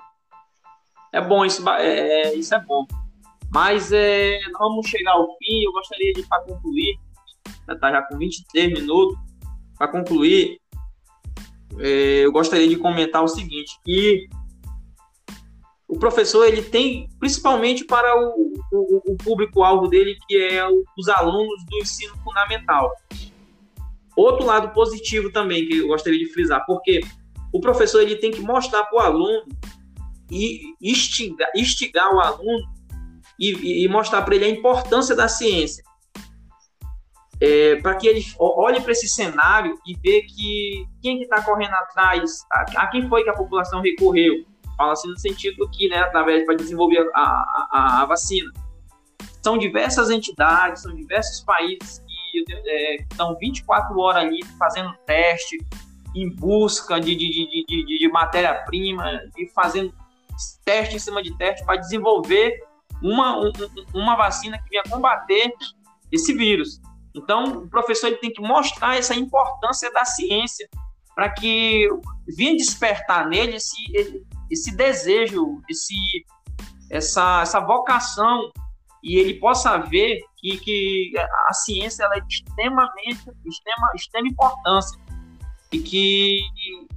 é 1.13 1.21
bom, 1.21 1.45
isso 1.45 1.67
é, 1.69 1.87
é, 1.87 2.35
isso 2.35 2.53
é 2.53 2.59
bom. 2.59 2.85
Mas 3.53 3.91
é, 3.93 4.39
vamos 4.57 4.89
chegar 4.89 5.13
ao 5.13 5.27
fim, 5.37 5.63
eu 5.63 5.71
gostaria 5.71 6.11
de, 6.11 6.23
para 6.23 6.41
concluir, 6.41 6.97
já 7.67 7.75
tá 7.77 7.91
já 7.91 8.01
com 8.01 8.17
23 8.17 8.73
minutos, 8.73 9.15
para 9.77 9.87
concluir, 9.87 10.59
eu 11.79 12.31
gostaria 12.31 12.67
de 12.67 12.77
comentar 12.77 13.23
o 13.23 13.27
seguinte, 13.27 13.79
que 13.83 14.27
o 15.87 15.97
professor 15.97 16.45
ele 16.45 16.61
tem, 16.61 17.07
principalmente 17.19 17.85
para 17.85 18.15
o, 18.15 18.53
o, 18.71 19.13
o 19.13 19.17
público-alvo 19.17 19.87
dele, 19.87 20.17
que 20.27 20.35
é 20.35 20.67
os 20.97 21.07
alunos 21.07 21.63
do 21.65 21.77
ensino 21.77 22.15
fundamental. 22.23 22.91
Outro 24.15 24.45
lado 24.45 24.73
positivo 24.73 25.31
também, 25.31 25.67
que 25.67 25.77
eu 25.77 25.87
gostaria 25.87 26.19
de 26.19 26.31
frisar, 26.31 26.65
porque 26.65 27.01
o 27.51 27.59
professor 27.59 28.01
ele 28.01 28.15
tem 28.15 28.31
que 28.31 28.41
mostrar 28.41 28.83
para 28.85 28.97
o 28.97 28.99
aluno 28.99 29.43
e 30.31 30.73
instigar, 30.81 31.49
instigar 31.55 32.13
o 32.13 32.19
aluno 32.19 32.67
e, 33.39 33.83
e 33.83 33.87
mostrar 33.87 34.23
para 34.23 34.35
ele 34.35 34.45
a 34.45 34.49
importância 34.49 35.15
da 35.15 35.27
ciência. 35.27 35.83
É, 37.45 37.75
para 37.81 37.95
que 37.95 38.07
ele 38.07 38.23
olhe 38.39 38.79
para 38.79 38.93
esse 38.93 39.05
cenário 39.05 39.77
e 39.85 39.93
veja 40.01 40.25
que 40.33 40.85
quem 41.01 41.21
está 41.21 41.41
correndo 41.43 41.73
atrás, 41.73 42.45
a, 42.49 42.83
a, 42.83 42.87
quem 42.87 43.09
foi 43.09 43.21
que 43.21 43.29
a 43.29 43.33
população 43.33 43.81
recorreu. 43.81 44.45
Fala 44.77 44.93
assim 44.93 45.09
no 45.09 45.19
sentido 45.19 45.69
que, 45.69 45.89
né, 45.89 45.97
através 45.97 46.45
para 46.45 46.55
desenvolver 46.55 47.05
a, 47.13 47.21
a, 47.21 48.01
a, 48.01 48.05
vacina. 48.05 48.49
São 49.41 49.57
diversas 49.57 50.09
entidades, 50.09 50.83
são 50.83 50.95
diversos 50.95 51.41
países 51.41 52.01
que 52.07 52.45
é, 52.49 52.95
estão 53.01 53.37
24 53.37 53.99
horas 53.99 54.23
ali 54.23 54.39
fazendo 54.57 54.93
teste, 55.05 55.57
em 56.15 56.33
busca 56.33 56.97
de, 56.97 57.13
de, 57.13 57.29
de, 57.29 57.65
de, 57.67 57.99
de 57.99 58.07
matéria-prima, 58.09 59.19
e 59.37 59.49
fazendo 59.49 59.93
teste 60.63 60.95
em 60.95 60.99
cima 60.99 61.21
de 61.21 61.37
teste 61.37 61.65
para 61.65 61.75
desenvolver 61.75 62.57
uma, 63.01 63.37
um, 63.37 63.51
uma 63.93 64.15
vacina 64.15 64.57
que 64.59 64.69
venha 64.69 64.83
combater 64.89 65.51
esse 66.09 66.33
vírus. 66.33 66.79
Então, 67.15 67.43
o 67.43 67.69
professor 67.69 68.07
ele 68.07 68.17
tem 68.17 68.33
que 68.33 68.41
mostrar 68.41 68.97
essa 68.97 69.13
importância 69.13 69.91
da 69.91 70.03
ciência 70.03 70.67
para 71.15 71.29
que 71.29 71.87
venha 72.27 72.57
despertar 72.57 73.27
nele 73.27 73.57
esse, 73.57 73.77
esse 74.49 74.75
desejo, 74.75 75.61
esse, 75.69 75.95
essa, 76.89 77.41
essa 77.41 77.59
vocação. 77.59 78.51
E 79.03 79.17
ele 79.17 79.35
possa 79.35 79.77
ver 79.77 80.21
que, 80.37 80.57
que 80.57 81.13
a 81.47 81.53
ciência 81.53 82.03
ela 82.03 82.15
é 82.15 82.21
de 82.21 82.33
extremamente, 82.33 83.29
extrema, 83.45 83.91
extrema 83.95 84.27
importância. 84.27 84.99
E 85.71 85.79
que, 85.79 86.39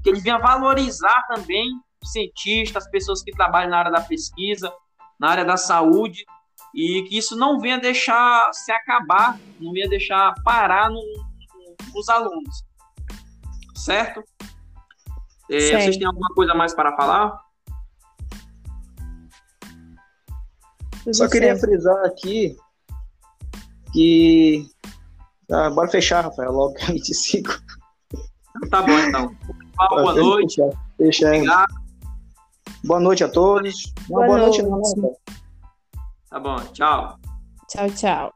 que 0.02 0.10
ele 0.10 0.20
venha 0.20 0.38
valorizar 0.38 1.26
também 1.28 1.68
cientistas, 2.02 2.88
pessoas 2.88 3.22
que 3.22 3.32
trabalham 3.32 3.70
na 3.70 3.78
área 3.78 3.90
da 3.90 4.00
pesquisa, 4.00 4.72
na 5.18 5.30
área 5.30 5.44
da 5.44 5.56
saúde, 5.56 6.24
e 6.74 7.02
que 7.08 7.16
isso 7.18 7.36
não 7.36 7.58
venha 7.58 7.78
deixar 7.78 8.52
se 8.52 8.70
acabar, 8.72 9.38
não 9.60 9.72
venha 9.72 9.88
deixar 9.88 10.34
parar 10.44 10.90
no, 10.90 11.00
no, 11.00 11.94
nos 11.94 12.08
alunos. 12.08 12.64
Certo? 13.74 14.22
É, 15.50 15.80
vocês 15.80 15.96
têm 15.96 16.06
alguma 16.06 16.28
coisa 16.34 16.54
mais 16.54 16.74
para 16.74 16.96
falar? 16.96 17.40
Só 21.12 21.28
queria 21.28 21.56
frisar 21.56 22.04
aqui 22.04 22.56
que. 23.92 24.66
Ah, 25.50 25.70
bora 25.70 25.88
fechar, 25.88 26.24
Rafael, 26.24 26.50
logo 26.50 26.74
25. 26.86 27.50
Tá 28.70 28.82
bom, 28.82 28.98
então. 28.98 29.36
Boa 29.90 30.14
noite. 30.14 30.60
Fechar. 30.96 31.34
Obrigado. 31.34 31.74
Boa 32.84 33.00
noite 33.00 33.24
a 33.24 33.28
todos. 33.28 33.92
Boa, 34.08 34.26
boa 34.26 34.38
noite. 34.38 34.62
noite. 34.62 35.16
Tá 36.36 36.40
bom, 36.40 36.56
tchau. 36.74 37.18
Tchau, 37.66 37.90
tchau. 37.96 38.34